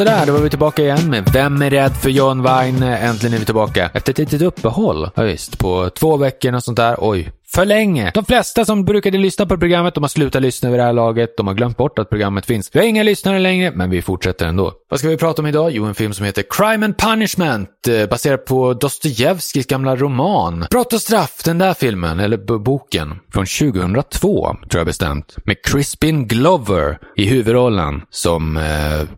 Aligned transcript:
sådär, 0.00 0.26
då 0.26 0.32
var 0.32 0.40
vi 0.40 0.50
tillbaka 0.50 0.82
igen 0.82 1.10
med 1.10 1.28
Vem 1.32 1.62
är 1.62 1.70
rädd 1.70 1.92
för 1.96 2.10
John 2.10 2.42
Wein. 2.42 2.82
Äntligen 2.82 3.34
är 3.34 3.38
vi 3.38 3.44
tillbaka. 3.44 3.90
Efter 3.94 4.12
ett 4.12 4.18
litet 4.18 4.42
uppehåll, 4.42 5.10
ja, 5.14 5.24
just, 5.24 5.58
på 5.58 5.90
två 5.90 6.16
veckor 6.16 6.54
och 6.54 6.64
sånt 6.64 6.76
där. 6.76 6.96
Oj, 6.98 7.30
för 7.54 7.64
länge. 7.64 8.10
De 8.14 8.24
flesta 8.24 8.64
som 8.64 8.84
brukade 8.84 9.18
lyssna 9.18 9.46
på 9.46 9.58
programmet, 9.58 9.94
de 9.94 10.02
har 10.04 10.08
slutat 10.08 10.42
lyssna 10.42 10.70
vid 10.70 10.78
det 10.78 10.84
här 10.84 10.92
laget. 10.92 11.36
De 11.36 11.46
har 11.46 11.54
glömt 11.54 11.76
bort 11.76 11.98
att 11.98 12.10
programmet 12.10 12.46
finns. 12.46 12.70
Vi 12.72 12.78
har 12.78 12.86
inga 12.86 13.02
lyssnare 13.02 13.38
längre, 13.38 13.72
men 13.74 13.90
vi 13.90 14.02
fortsätter 14.02 14.46
ändå. 14.46 14.72
Vad 14.90 14.98
ska 14.98 15.08
vi 15.08 15.16
prata 15.16 15.42
om 15.42 15.46
idag? 15.46 15.70
Jo, 15.70 15.84
en 15.84 15.94
film 15.94 16.12
som 16.12 16.26
heter 16.26 16.44
Crime 16.50 16.86
and 16.86 16.98
Punishment, 16.98 17.68
eh, 17.88 18.06
baserad 18.06 18.44
på 18.44 18.74
Dostojevskijs 18.74 19.66
gamla 19.66 19.96
roman. 19.96 20.66
Brott 20.70 20.92
och 20.92 21.00
straff, 21.00 21.42
den 21.44 21.58
där 21.58 21.74
filmen, 21.74 22.20
eller 22.20 22.58
boken, 22.58 23.18
från 23.32 23.46
2002, 23.46 24.56
tror 24.70 24.80
jag 24.80 24.86
bestämt. 24.86 25.36
Med 25.44 25.64
Crispin 25.64 26.26
Glover 26.26 26.98
i 27.16 27.26
huvudrollen 27.26 28.02
som 28.10 28.56
eh, 28.56 28.62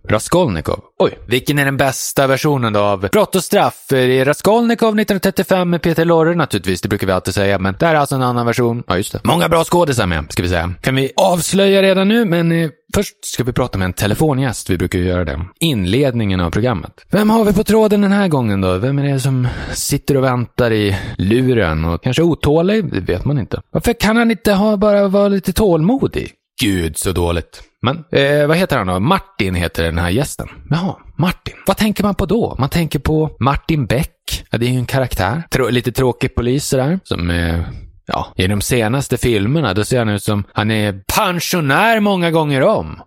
Raskolnikov. 0.09 0.81
Oj, 0.99 1.19
vilken 1.27 1.59
är 1.59 1.65
den 1.65 1.77
bästa 1.77 2.27
versionen 2.27 2.73
då 2.73 2.81
av 2.81 3.01
Brott 3.01 3.37
och 3.37 3.45
straff? 3.45 3.87
Det 3.89 3.99
Är 3.99 4.25
Raskolnikov 4.25 4.89
1935 4.89 5.71
med 5.71 5.83
Peter 5.83 6.05
Lorre 6.05 6.35
naturligtvis, 6.35 6.81
det 6.81 6.89
brukar 6.89 7.07
vi 7.07 7.13
alltid 7.13 7.35
säga, 7.35 7.59
men 7.59 7.77
det 7.79 7.87
här 7.87 7.95
är 7.95 7.99
alltså 7.99 8.15
en 8.15 8.22
annan 8.23 8.47
version. 8.47 8.83
Ja, 8.87 8.97
just 8.97 9.13
det. 9.13 9.21
Många 9.25 9.49
bra 9.49 9.65
skådisar 9.65 10.07
med, 10.07 10.27
ska 10.29 10.43
vi 10.43 10.49
säga. 10.49 10.75
Kan 10.81 10.95
vi 10.95 11.13
avslöja 11.17 11.83
redan 11.83 12.09
nu, 12.09 12.25
men 12.25 12.53
eh, 12.53 12.71
först 12.95 13.15
ska 13.25 13.45
vi 13.45 13.53
prata 13.53 13.79
med 13.79 13.87
en 13.87 13.93
telefongäst. 13.93 14.71
Vi 14.71 14.79
brukar 14.79 14.99
ju 14.99 15.05
göra 15.05 15.25
det. 15.25 15.41
Inledningen 15.61 16.41
av 16.41 16.51
programmet. 16.51 16.93
Vem 17.11 17.31
har 17.31 17.45
vi 17.45 17.53
på 17.53 17.65
tråden 17.65 18.01
den 18.01 18.13
här 18.13 18.29
gången 18.29 18.61
då? 18.61 18.79
Vem 18.79 18.99
är 18.99 19.13
det 19.13 19.21
som 19.21 19.49
sitter 19.73 20.17
och 20.17 20.25
väntar 20.25 20.73
i 20.73 20.97
luren 21.19 21.85
och 21.85 22.03
kanske 22.03 22.23
otålig? 22.23 22.93
Det 22.93 23.01
vet 23.01 23.25
man 23.25 23.39
inte. 23.39 23.61
Varför 23.71 23.93
kan 23.93 24.17
han 24.17 24.31
inte 24.31 24.53
ha 24.53 24.77
bara 24.77 25.09
vara 25.09 25.29
lite 25.29 25.53
tålmodig? 25.53 26.33
Gud, 26.63 26.99
så 26.99 27.13
dåligt. 27.13 27.63
Men 27.83 28.05
eh, 28.13 28.47
vad 28.47 28.57
heter 28.57 28.79
han 28.79 28.87
då? 28.87 29.01
Martin 29.01 29.55
heter 29.55 29.85
den 29.85 29.99
här 29.99 30.11
gästen. 30.11 30.49
Jaha, 30.71 30.97
Martin. 31.19 31.55
Vad 31.67 31.77
tänker 31.77 32.05
man 32.05 32.15
på 32.15 32.27
då? 32.27 32.57
Man 32.59 32.69
tänker 32.69 32.99
på 32.99 33.37
Martin 33.41 33.87
Beck. 33.87 34.45
Ja, 34.51 34.59
det 34.59 34.67
är 34.67 34.71
ju 34.71 34.77
en 34.77 34.87
karaktär. 34.87 35.43
Trå 35.51 35.69
lite 35.69 35.93
tråkig 35.93 36.35
polis 36.35 36.67
sådär. 36.67 37.01
Som 37.05 37.31
eh, 37.31 37.61
Ja, 38.07 38.27
i 38.37 38.47
de 38.47 38.61
senaste 38.61 39.17
filmerna 39.17 39.75
då 39.75 39.85
ser 39.85 39.99
han 39.99 40.09
ut 40.09 40.23
som 40.23 40.45
han 40.53 40.71
är 40.71 41.03
pensionär 41.17 42.01
många 42.01 42.31
gånger 42.31 42.63
om. 42.63 43.01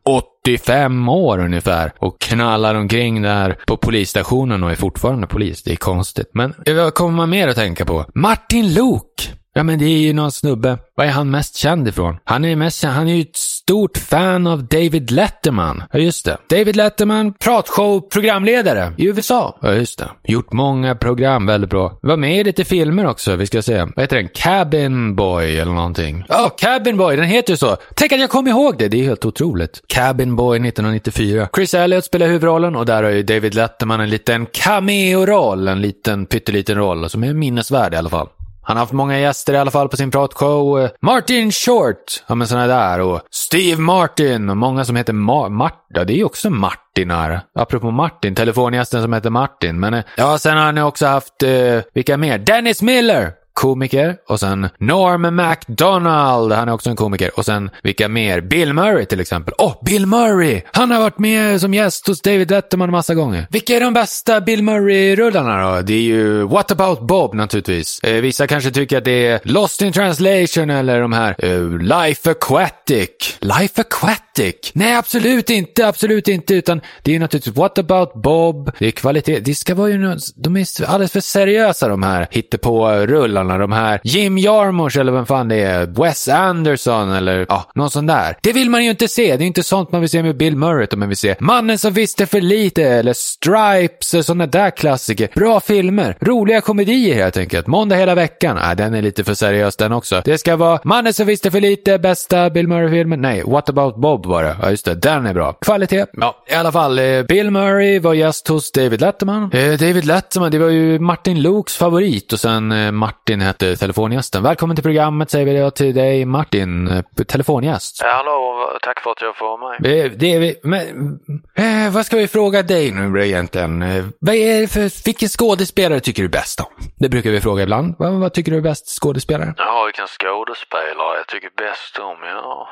85 0.45 1.09
år 1.09 1.39
ungefär 1.39 1.91
och 1.97 2.21
knallar 2.21 2.75
omkring 2.75 3.21
där 3.21 3.57
på 3.67 3.77
polisstationen 3.77 4.63
och 4.63 4.71
är 4.71 4.75
fortfarande 4.75 5.27
polis. 5.27 5.63
Det 5.63 5.71
är 5.71 5.75
konstigt. 5.75 6.29
Men 6.33 6.53
vad 6.67 6.93
kommer 6.93 7.17
man 7.17 7.29
mer 7.29 7.47
att 7.47 7.55
tänka 7.55 7.85
på? 7.85 8.05
Martin 8.13 8.73
Luuk! 8.73 9.33
Ja, 9.57 9.63
men 9.63 9.79
det 9.79 9.85
är 9.85 9.97
ju 9.97 10.13
någon 10.13 10.31
snubbe. 10.31 10.77
Vad 10.95 11.07
är 11.07 11.11
han 11.11 11.31
mest 11.31 11.55
känd 11.55 11.87
ifrån? 11.87 12.17
Han 12.23 12.45
är 12.45 12.55
mest 12.55 12.81
känd, 12.81 12.93
han 12.93 13.07
är 13.07 13.13
ju 13.13 13.21
ett 13.21 13.35
stort 13.35 13.97
fan 13.97 14.47
av 14.47 14.63
David 14.63 15.11
Letterman. 15.11 15.83
Ja, 15.91 15.99
just 15.99 16.25
det. 16.25 16.37
David 16.49 16.75
Letterman, 16.75 17.33
pratshow-programledare 17.33 18.93
i 18.97 19.05
USA. 19.07 19.57
Ja, 19.61 19.73
just 19.73 19.99
det. 19.99 20.09
Gjort 20.23 20.53
många 20.53 20.95
program, 20.95 21.45
väldigt 21.45 21.69
bra. 21.69 21.99
Var 22.01 22.17
med 22.17 22.39
i 22.39 22.43
lite 22.43 22.65
filmer 22.65 23.05
också, 23.07 23.35
vi 23.35 23.47
ska 23.47 23.61
se. 23.61 23.77
Vad 23.77 23.99
heter 23.99 24.15
den? 24.15 24.29
Cabin 24.33 25.15
Boy 25.15 25.57
eller 25.57 25.71
någonting. 25.71 26.23
Ja, 26.29 26.45
oh, 26.45 26.51
Cabin 26.57 26.97
Boy, 26.97 27.15
den 27.15 27.25
heter 27.25 27.53
ju 27.53 27.57
så. 27.57 27.77
Tänk 27.95 28.11
att 28.11 28.19
jag 28.19 28.29
kom 28.29 28.47
ihåg 28.47 28.75
det, 28.77 28.87
det 28.87 28.99
är 28.99 29.03
helt 29.03 29.25
otroligt. 29.25 29.81
Cabin 29.87 30.35
Boy 30.35 30.57
1994. 30.57 31.49
Chris 31.55 31.73
Elliott 31.73 32.05
spelar 32.05 32.27
huvudrollen 32.27 32.75
och 32.75 32.85
där 32.85 33.03
har 33.03 33.09
ju 33.09 33.23
David 33.23 33.55
Letterman 33.55 33.99
en 33.99 34.09
liten 34.09 34.45
cameo-roll, 34.45 35.67
en 35.67 35.81
liten 35.81 36.25
pytteliten 36.25 36.77
roll 36.77 37.09
som 37.09 37.23
är 37.23 37.33
minnesvärd 37.33 37.93
i 37.93 37.97
alla 37.97 38.09
fall. 38.09 38.27
Han 38.65 38.77
har 38.77 38.83
haft 38.83 38.93
många 38.93 39.19
gäster 39.19 39.53
i 39.53 39.57
alla 39.57 39.71
fall 39.71 39.89
på 39.89 39.97
sin 39.97 40.11
pratshow. 40.11 40.79
Eh, 40.79 40.89
Martin 41.01 41.51
Short, 41.51 42.23
ja 42.27 42.35
men 42.35 42.47
sådana 42.47 42.67
där. 42.67 42.99
Och 42.99 43.21
Steve 43.31 43.81
Martin 43.81 44.49
och 44.49 44.57
många 44.57 44.85
som 44.85 44.95
heter 44.95 45.13
Ma 45.13 45.49
Marta. 45.49 46.03
Det 46.03 46.13
är 46.13 46.17
ju 46.17 46.23
också 46.23 46.49
Martinar. 46.49 47.41
Apropå 47.59 47.91
Martin, 47.91 48.35
telefongästen 48.35 49.01
som 49.01 49.13
heter 49.13 49.29
Martin. 49.29 49.79
Men 49.79 49.93
eh, 49.93 50.03
ja, 50.17 50.37
sen 50.37 50.57
har 50.57 50.65
han 50.65 50.77
också 50.77 51.05
haft, 51.05 51.43
eh, 51.43 51.81
vilka 51.93 52.17
mer? 52.17 52.37
Dennis 52.37 52.81
Miller! 52.81 53.31
Komiker. 53.55 54.15
Och 54.27 54.39
sen 54.39 54.69
Norm 54.77 55.35
MacDonald, 55.35 56.51
han 56.51 56.69
är 56.69 56.73
också 56.73 56.89
en 56.89 56.95
komiker. 56.95 57.31
Och 57.39 57.45
sen 57.45 57.69
vilka 57.83 58.07
mer? 58.07 58.41
Bill 58.41 58.73
Murray 58.73 59.05
till 59.05 59.19
exempel. 59.19 59.53
Åh, 59.57 59.67
oh, 59.67 59.83
Bill 59.85 60.05
Murray! 60.05 60.61
Han 60.73 60.91
har 60.91 60.99
varit 60.99 61.19
med 61.19 61.61
som 61.61 61.73
gäst 61.73 62.07
hos 62.07 62.21
David 62.21 62.51
Letterman 62.51 62.91
massa 62.91 63.13
gånger. 63.15 63.47
Vilka 63.49 63.75
är 63.75 63.79
de 63.79 63.93
bästa 63.93 64.41
Bill 64.41 64.63
Murray-rullarna 64.63 65.61
då? 65.61 65.81
Det 65.81 65.93
är 65.93 66.01
ju 66.01 66.43
What 66.43 66.71
about 66.71 67.07
Bob 67.07 67.33
naturligtvis. 67.33 67.99
Eh, 67.99 68.21
vissa 68.21 68.47
kanske 68.47 68.71
tycker 68.71 68.97
att 68.97 69.05
det 69.05 69.27
är 69.27 69.39
Lost 69.43 69.81
in 69.81 69.93
translation 69.93 70.69
eller 70.69 71.01
de 71.01 71.13
här 71.13 71.35
eh, 71.37 71.79
Life 71.79 72.31
Aquatic. 72.31 73.37
Life 73.39 73.81
Aquatic? 73.81 74.71
Nej, 74.73 74.95
absolut 74.95 75.49
inte, 75.49 75.87
absolut 75.87 76.27
inte, 76.27 76.53
utan 76.53 76.81
det 77.03 77.11
är 77.11 77.13
ju 77.13 77.19
naturligtvis 77.19 77.55
What 77.55 77.77
about 77.77 78.13
Bob? 78.13 78.71
Det 78.79 78.87
är 78.87 78.91
kvalitet. 78.91 79.39
Det 79.39 79.55
ska 79.55 79.75
vara 79.75 79.89
ju, 79.89 80.17
de 80.35 80.57
är 80.57 80.85
alldeles 80.85 81.11
för 81.11 81.19
seriösa 81.19 81.87
de 81.87 82.03
här 82.03 82.27
hittepå-rullarna 82.31 83.44
spelarna. 83.45 83.57
De 83.57 83.71
här 83.71 83.99
Jim 84.03 84.37
Jarmusch 84.37 84.97
eller 84.97 85.11
vem 85.11 85.25
fan 85.25 85.47
det 85.47 85.61
är. 85.63 85.85
Wes 85.85 86.27
Anderson 86.27 87.11
eller 87.11 87.45
ja, 87.49 87.71
någon 87.75 87.89
sån 87.89 88.05
där. 88.05 88.37
Det 88.41 88.53
vill 88.53 88.69
man 88.69 88.83
ju 88.83 88.89
inte 88.89 89.07
se. 89.07 89.37
Det 89.37 89.43
är 89.43 89.47
inte 89.47 89.63
sånt 89.63 89.91
man 89.91 90.01
vill 90.01 90.09
se 90.09 90.23
med 90.23 90.37
Bill 90.37 90.55
Murray 90.55 90.83
utan 90.83 90.99
man 90.99 91.07
vill 91.07 91.17
se 91.17 91.35
Mannen 91.39 91.77
som 91.77 91.93
visste 91.93 92.25
för 92.25 92.41
lite 92.41 92.83
eller 92.83 93.13
Stripes, 93.13 94.13
eller 94.13 94.23
sådana 94.23 94.47
där 94.47 94.69
klassiker. 94.69 95.29
Bra 95.35 95.59
filmer. 95.59 96.17
Roliga 96.21 96.61
komedier 96.61 97.15
helt 97.15 97.37
enkelt. 97.37 97.67
Måndag 97.67 97.95
hela 97.95 98.15
veckan. 98.15 98.57
Nej, 98.61 98.75
den 98.75 98.93
är 98.93 99.01
lite 99.01 99.23
för 99.23 99.33
seriös 99.33 99.75
den 99.75 99.91
också. 99.91 100.21
Det 100.25 100.37
ska 100.37 100.55
vara 100.55 100.79
Mannen 100.83 101.13
som 101.13 101.25
visste 101.27 101.51
för 101.51 101.61
lite, 101.61 101.99
bästa 101.99 102.49
Bill 102.49 102.67
Murray-filmen. 102.67 103.21
Nej, 103.21 103.43
What 103.45 103.69
about 103.69 103.95
Bob 103.95 104.25
var 104.25 104.43
det. 104.43 104.55
Ja, 104.61 104.69
just 104.69 104.85
det. 104.85 104.95
Den 104.95 105.25
är 105.25 105.33
bra. 105.33 105.53
Kvalitet. 105.53 106.05
Ja, 106.13 106.43
i 106.47 106.53
alla 106.53 106.71
fall. 106.71 106.99
Eh, 106.99 107.23
Bill 107.23 107.51
Murray 107.51 107.99
var 107.99 108.13
gäst 108.13 108.47
hos 108.47 108.71
David 108.71 109.01
Letterman. 109.01 109.51
Eh, 109.53 109.79
David 109.79 110.05
Letterman, 110.05 110.51
det 110.51 110.57
var 110.59 110.69
ju 110.69 110.99
Martin 110.99 111.41
Lukes 111.41 111.77
favorit 111.77 112.33
och 112.33 112.39
sen 112.39 112.71
eh, 112.71 112.91
Martin 112.91 113.34
Martin 113.35 113.47
heter 113.47 113.75
telefongästen. 113.75 114.43
Välkommen 114.43 114.75
till 114.75 114.83
programmet 114.83 115.31
säger 115.31 115.45
vi 115.45 115.59
då 115.59 115.71
till 115.71 115.95
dig 115.95 116.25
Martin, 116.25 116.87
eh, 116.87 117.25
telefongäst. 117.27 118.01
Ja, 118.03 118.09
hallå, 118.09 118.77
tack 118.81 118.99
för 118.99 119.11
att 119.11 119.21
jag 119.21 119.35
får 119.35 119.57
vara 119.57 119.71
med. 119.71 119.81
Det, 119.81 120.09
det 120.09 120.33
är 120.33 120.39
vi, 120.39 120.59
men, 120.63 121.19
eh, 121.55 121.93
vad 121.93 122.05
ska 122.05 122.17
vi 122.17 122.27
fråga 122.27 122.63
dig 122.63 122.91
nu 122.91 123.25
egentligen? 123.25 123.81
Eh, 123.81 124.05
vad 124.19 124.35
är 124.35 124.61
det 124.61 124.67
för, 124.67 125.05
vilken 125.05 125.29
skådespelare 125.29 125.99
tycker 125.99 126.23
du 126.23 126.29
bäst 126.29 126.59
om? 126.59 126.65
Det 126.99 127.09
brukar 127.09 127.29
vi 127.31 127.41
fråga 127.41 127.63
ibland. 127.63 127.95
Vad, 127.99 128.13
vad 128.13 128.33
tycker 128.33 128.51
du 128.51 128.57
är 128.57 128.61
bäst 128.61 129.01
skådespelare? 129.01 129.53
Ja, 129.57 129.83
vilken 129.85 130.07
skådespelare 130.07 131.17
jag 131.17 131.27
tycker 131.27 131.49
bäst 131.57 131.99
om, 131.99 132.17
ja. 132.23 132.67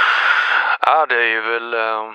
ja, 0.80 1.06
det 1.08 1.14
är 1.14 1.28
ju 1.28 1.40
väl... 1.40 1.74
Uh 1.74 2.12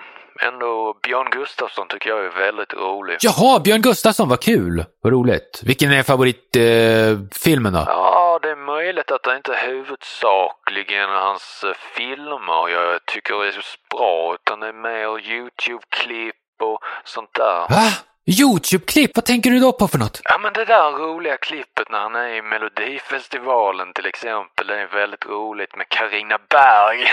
ändå 0.48 1.00
Björn 1.04 1.30
Gustafsson 1.32 1.88
tycker 1.88 2.10
jag 2.10 2.26
är 2.26 2.30
väldigt 2.30 2.74
rolig. 2.74 3.18
Jaha, 3.22 3.60
Björn 3.60 3.82
Gustafsson, 3.82 4.30
vad 4.30 4.42
kul! 4.42 4.86
Vad 5.02 5.14
roligt. 5.14 5.62
Vilken 5.66 5.92
är 5.92 6.04
favoritfilmen 6.04 7.76
eh, 7.76 7.86
då? 7.86 7.92
Ja, 7.92 8.40
det 8.42 8.50
är 8.50 8.56
möjligt 8.56 9.12
att 9.12 9.24
det 9.24 9.36
inte 9.36 9.54
är 9.54 9.68
huvudsakligen 9.68 11.10
hans 11.10 11.64
eh, 11.64 11.74
filmer 11.96 12.70
jag 12.70 13.06
tycker 13.06 13.46
är 13.46 13.52
så 13.52 13.62
bra, 13.98 14.34
utan 14.34 14.60
det 14.60 14.68
är 14.68 14.74
mer 14.74 15.32
YouTube-klipp 15.32 16.36
och 16.64 16.80
sånt 17.04 17.34
där. 17.34 17.60
Va? 17.70 17.92
Youtube-klipp? 18.26 19.12
Vad 19.16 19.26
tänker 19.26 19.50
du 19.50 19.60
då 19.60 19.72
på 19.72 19.88
för 19.88 19.98
något? 19.98 20.22
Ja 20.24 20.38
men 20.38 20.54
det 20.54 20.66
där 20.66 20.92
roliga 20.92 21.38
klippet 21.38 21.90
när 21.92 22.00
han 22.00 22.16
är 22.16 22.28
i 22.28 22.42
Melodifestivalen 22.42 23.94
till 23.94 24.06
exempel. 24.06 24.68
Det 24.68 24.82
är 24.82 24.88
väldigt 24.88 25.26
roligt 25.26 25.76
med 25.76 25.90
Karina 25.90 26.38
Berg. 26.50 27.06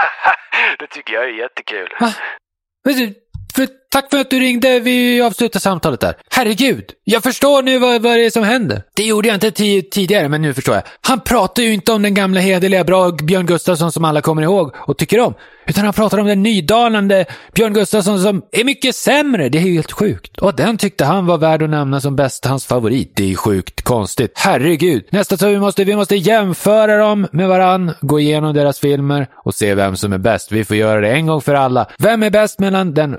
det 0.78 0.86
tycker 0.86 1.14
jag 1.14 1.24
är 1.24 1.28
jättekul. 1.28 1.94
Va? 2.00 2.12
is 2.84 3.00
ist, 3.00 3.72
tack 3.94 4.10
för 4.10 4.18
att 4.18 4.30
du 4.30 4.40
ringde. 4.40 4.80
Vi 4.80 5.22
avslutar 5.22 5.60
samtalet 5.60 6.00
där. 6.00 6.14
Herregud, 6.30 6.84
jag 7.04 7.22
förstår 7.22 7.62
nu 7.62 7.78
vad, 7.78 8.02
vad 8.02 8.12
det 8.12 8.26
är 8.26 8.30
som 8.30 8.44
händer. 8.44 8.82
Det 8.94 9.02
gjorde 9.02 9.28
jag 9.28 9.36
inte 9.36 9.50
tidigare, 9.50 10.28
men 10.28 10.42
nu 10.42 10.54
förstår 10.54 10.74
jag. 10.74 10.84
Han 11.00 11.20
pratar 11.20 11.62
ju 11.62 11.72
inte 11.72 11.92
om 11.92 12.02
den 12.02 12.14
gamla 12.14 12.40
hederliga, 12.40 12.84
bra 12.84 13.10
Björn 13.10 13.46
Gustafsson 13.46 13.92
som 13.92 14.04
alla 14.04 14.20
kommer 14.20 14.42
ihåg 14.42 14.74
och 14.76 14.98
tycker 14.98 15.20
om. 15.20 15.34
Utan 15.66 15.84
han 15.84 15.94
pratar 15.94 16.18
om 16.18 16.26
den 16.26 16.42
nydanande 16.42 17.24
Björn 17.54 17.72
Gustafsson 17.72 18.22
som 18.22 18.42
är 18.52 18.64
mycket 18.64 18.96
sämre. 18.96 19.48
Det 19.48 19.58
är 19.58 19.62
helt 19.62 19.92
sjukt. 19.92 20.38
Och 20.38 20.54
den 20.54 20.78
tyckte 20.78 21.04
han 21.04 21.26
var 21.26 21.38
värd 21.38 21.62
att 21.62 21.70
nämna 21.70 22.00
som 22.00 22.16
bäst 22.16 22.44
hans 22.44 22.66
favorit. 22.66 23.12
Det 23.16 23.32
är 23.32 23.36
sjukt 23.36 23.82
konstigt. 23.82 24.32
Herregud. 24.34 25.04
Nästa 25.10 25.36
så 25.36 25.48
vi 25.48 25.58
måste, 25.58 25.84
vi 25.84 25.96
måste 25.96 26.16
jämföra 26.16 26.96
dem 26.96 27.26
med 27.32 27.48
varann, 27.48 27.92
gå 28.00 28.20
igenom 28.20 28.54
deras 28.54 28.78
filmer 28.78 29.26
och 29.44 29.54
se 29.54 29.74
vem 29.74 29.96
som 29.96 30.12
är 30.12 30.18
bäst. 30.18 30.52
Vi 30.52 30.64
får 30.64 30.76
göra 30.76 31.00
det 31.00 31.12
en 31.12 31.26
gång 31.26 31.40
för 31.40 31.54
alla. 31.54 31.86
Vem 31.98 32.22
är 32.22 32.30
bäst 32.30 32.58
mellan 32.58 32.94
den 32.94 33.16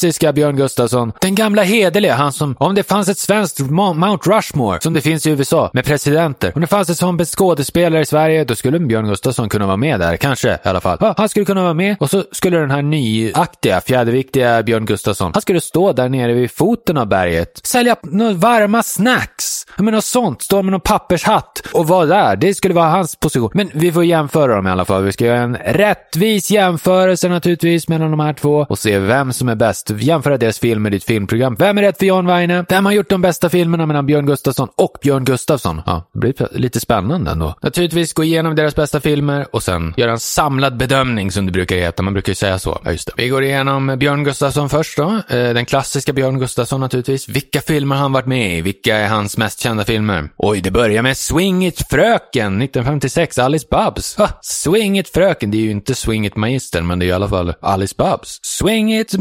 Klassiska 0.00 0.32
Björn 0.32 0.56
Gustafsson. 0.56 1.12
Den 1.20 1.34
gamla 1.34 1.62
hederliga, 1.62 2.14
han 2.14 2.32
som, 2.32 2.56
om 2.58 2.74
det 2.74 2.82
fanns 2.82 3.08
ett 3.08 3.18
svenskt 3.18 3.60
Mount 3.60 4.30
Rushmore, 4.30 4.80
som 4.80 4.92
det 4.92 5.00
finns 5.00 5.26
i 5.26 5.30
USA, 5.30 5.70
med 5.72 5.84
presidenter. 5.84 6.52
Om 6.54 6.60
det 6.60 6.66
fanns 6.66 6.90
ett 6.90 6.98
sånt 6.98 7.28
skådespelare 7.28 8.02
i 8.02 8.04
Sverige, 8.04 8.44
då 8.44 8.54
skulle 8.54 8.78
Björn 8.78 9.08
Gustafsson 9.08 9.48
kunna 9.48 9.66
vara 9.66 9.76
med 9.76 10.00
där. 10.00 10.16
Kanske 10.16 10.48
i 10.64 10.68
alla 10.68 10.80
fall. 10.80 10.98
Ja, 11.00 11.14
han 11.16 11.28
skulle 11.28 11.44
kunna 11.46 11.62
vara 11.62 11.74
med 11.74 11.96
och 12.00 12.10
så 12.10 12.24
skulle 12.32 12.58
den 12.58 12.70
här 12.70 12.82
nyaktiga, 12.82 13.80
fjäderviktiga 13.80 14.62
Björn 14.62 14.86
Gustafsson, 14.86 15.30
han 15.34 15.42
skulle 15.42 15.60
stå 15.60 15.92
där 15.92 16.08
nere 16.08 16.32
vid 16.32 16.50
foten 16.50 16.96
av 16.96 17.06
berget, 17.06 17.60
sälja 17.62 17.96
några 18.02 18.32
varma 18.32 18.82
snacks, 18.82 19.66
men 19.76 19.94
något 19.94 20.04
sånt, 20.04 20.42
stå 20.42 20.62
med 20.62 20.72
någon 20.72 20.80
pappershatt 20.80 21.62
och 21.72 21.88
vara 21.88 22.06
där. 22.06 22.36
Det 22.36 22.54
skulle 22.54 22.74
vara 22.74 22.88
hans 22.88 23.16
position. 23.16 23.50
Men 23.54 23.70
vi 23.74 23.92
får 23.92 24.04
jämföra 24.04 24.54
dem 24.54 24.66
i 24.66 24.70
alla 24.70 24.84
fall. 24.84 25.02
Vi 25.02 25.12
ska 25.12 25.24
göra 25.24 25.38
en 25.38 25.56
rättvis 25.56 26.50
jämförelse 26.50 27.28
naturligtvis 27.28 27.88
mellan 27.88 28.10
de 28.10 28.20
här 28.20 28.32
två 28.32 28.66
och 28.68 28.78
se 28.78 28.98
vem 28.98 29.32
som 29.32 29.48
är 29.48 29.54
bäst 29.54 29.79
bäst? 29.84 30.02
Jämföra 30.02 30.38
deras 30.38 30.58
film 30.58 30.82
med 30.82 30.92
ditt 30.92 31.04
filmprogram. 31.04 31.56
Vem 31.58 31.78
är 31.78 31.82
rätt 31.82 31.98
för 31.98 32.06
Jan 32.06 32.26
Weine? 32.26 32.64
Vem 32.68 32.84
har 32.84 32.92
gjort 32.92 33.08
de 33.08 33.22
bästa 33.22 33.48
filmerna 33.48 33.86
mellan 33.86 34.06
Björn 34.06 34.26
Gustafsson 34.26 34.68
och 34.76 34.98
Björn 35.02 35.24
Gustafsson? 35.24 35.82
Ja, 35.86 36.10
det 36.12 36.18
blir 36.18 36.48
lite 36.52 36.80
spännande 36.80 37.30
ändå. 37.30 37.54
Naturligtvis 37.62 38.12
gå 38.12 38.24
igenom 38.24 38.54
deras 38.54 38.74
bästa 38.74 39.00
filmer 39.00 39.46
och 39.52 39.62
sen 39.62 39.94
göra 39.96 40.10
en 40.10 40.20
samlad 40.20 40.76
bedömning 40.76 41.32
som 41.32 41.46
det 41.46 41.52
brukar 41.52 41.76
heta. 41.76 42.02
Man 42.02 42.12
brukar 42.12 42.30
ju 42.30 42.34
säga 42.34 42.58
så. 42.58 42.80
Ja, 42.84 42.92
just 42.92 43.06
det. 43.06 43.12
Vi 43.16 43.28
går 43.28 43.44
igenom 43.44 43.96
Björn 43.98 44.24
Gustafsson 44.24 44.68
först 44.68 44.96
då. 44.96 45.22
Eh, 45.28 45.54
den 45.54 45.64
klassiska 45.64 46.12
Björn 46.12 46.38
Gustafsson 46.38 46.80
naturligtvis. 46.80 47.28
Vilka 47.28 47.60
filmer 47.60 47.96
har 47.96 48.02
han 48.02 48.12
varit 48.12 48.26
med 48.26 48.58
i? 48.58 48.60
Vilka 48.60 48.96
är 48.96 49.08
hans 49.08 49.36
mest 49.36 49.60
kända 49.60 49.84
filmer? 49.84 50.28
Oj, 50.36 50.60
det 50.60 50.70
börjar 50.70 51.02
med 51.02 51.16
Swing 51.16 51.66
It 51.66 51.88
Fröken 51.90 52.62
1956, 52.62 53.38
Alice 53.38 53.66
Babs. 53.70 54.16
Ha, 54.16 54.28
Swing 54.42 54.98
It 54.98 55.08
Fröken, 55.08 55.50
det 55.50 55.58
är 55.58 55.62
ju 55.62 55.70
inte 55.70 55.94
Swing 55.94 56.26
It 56.26 56.36
Magistern, 56.36 56.86
men 56.86 56.98
det 56.98 57.04
är 57.04 57.08
i 57.08 57.12
alla 57.12 57.28
fall 57.28 57.54
Alice 57.60 57.94
Babs. 57.98 58.40
Swing 58.42 58.94
It 58.94 59.14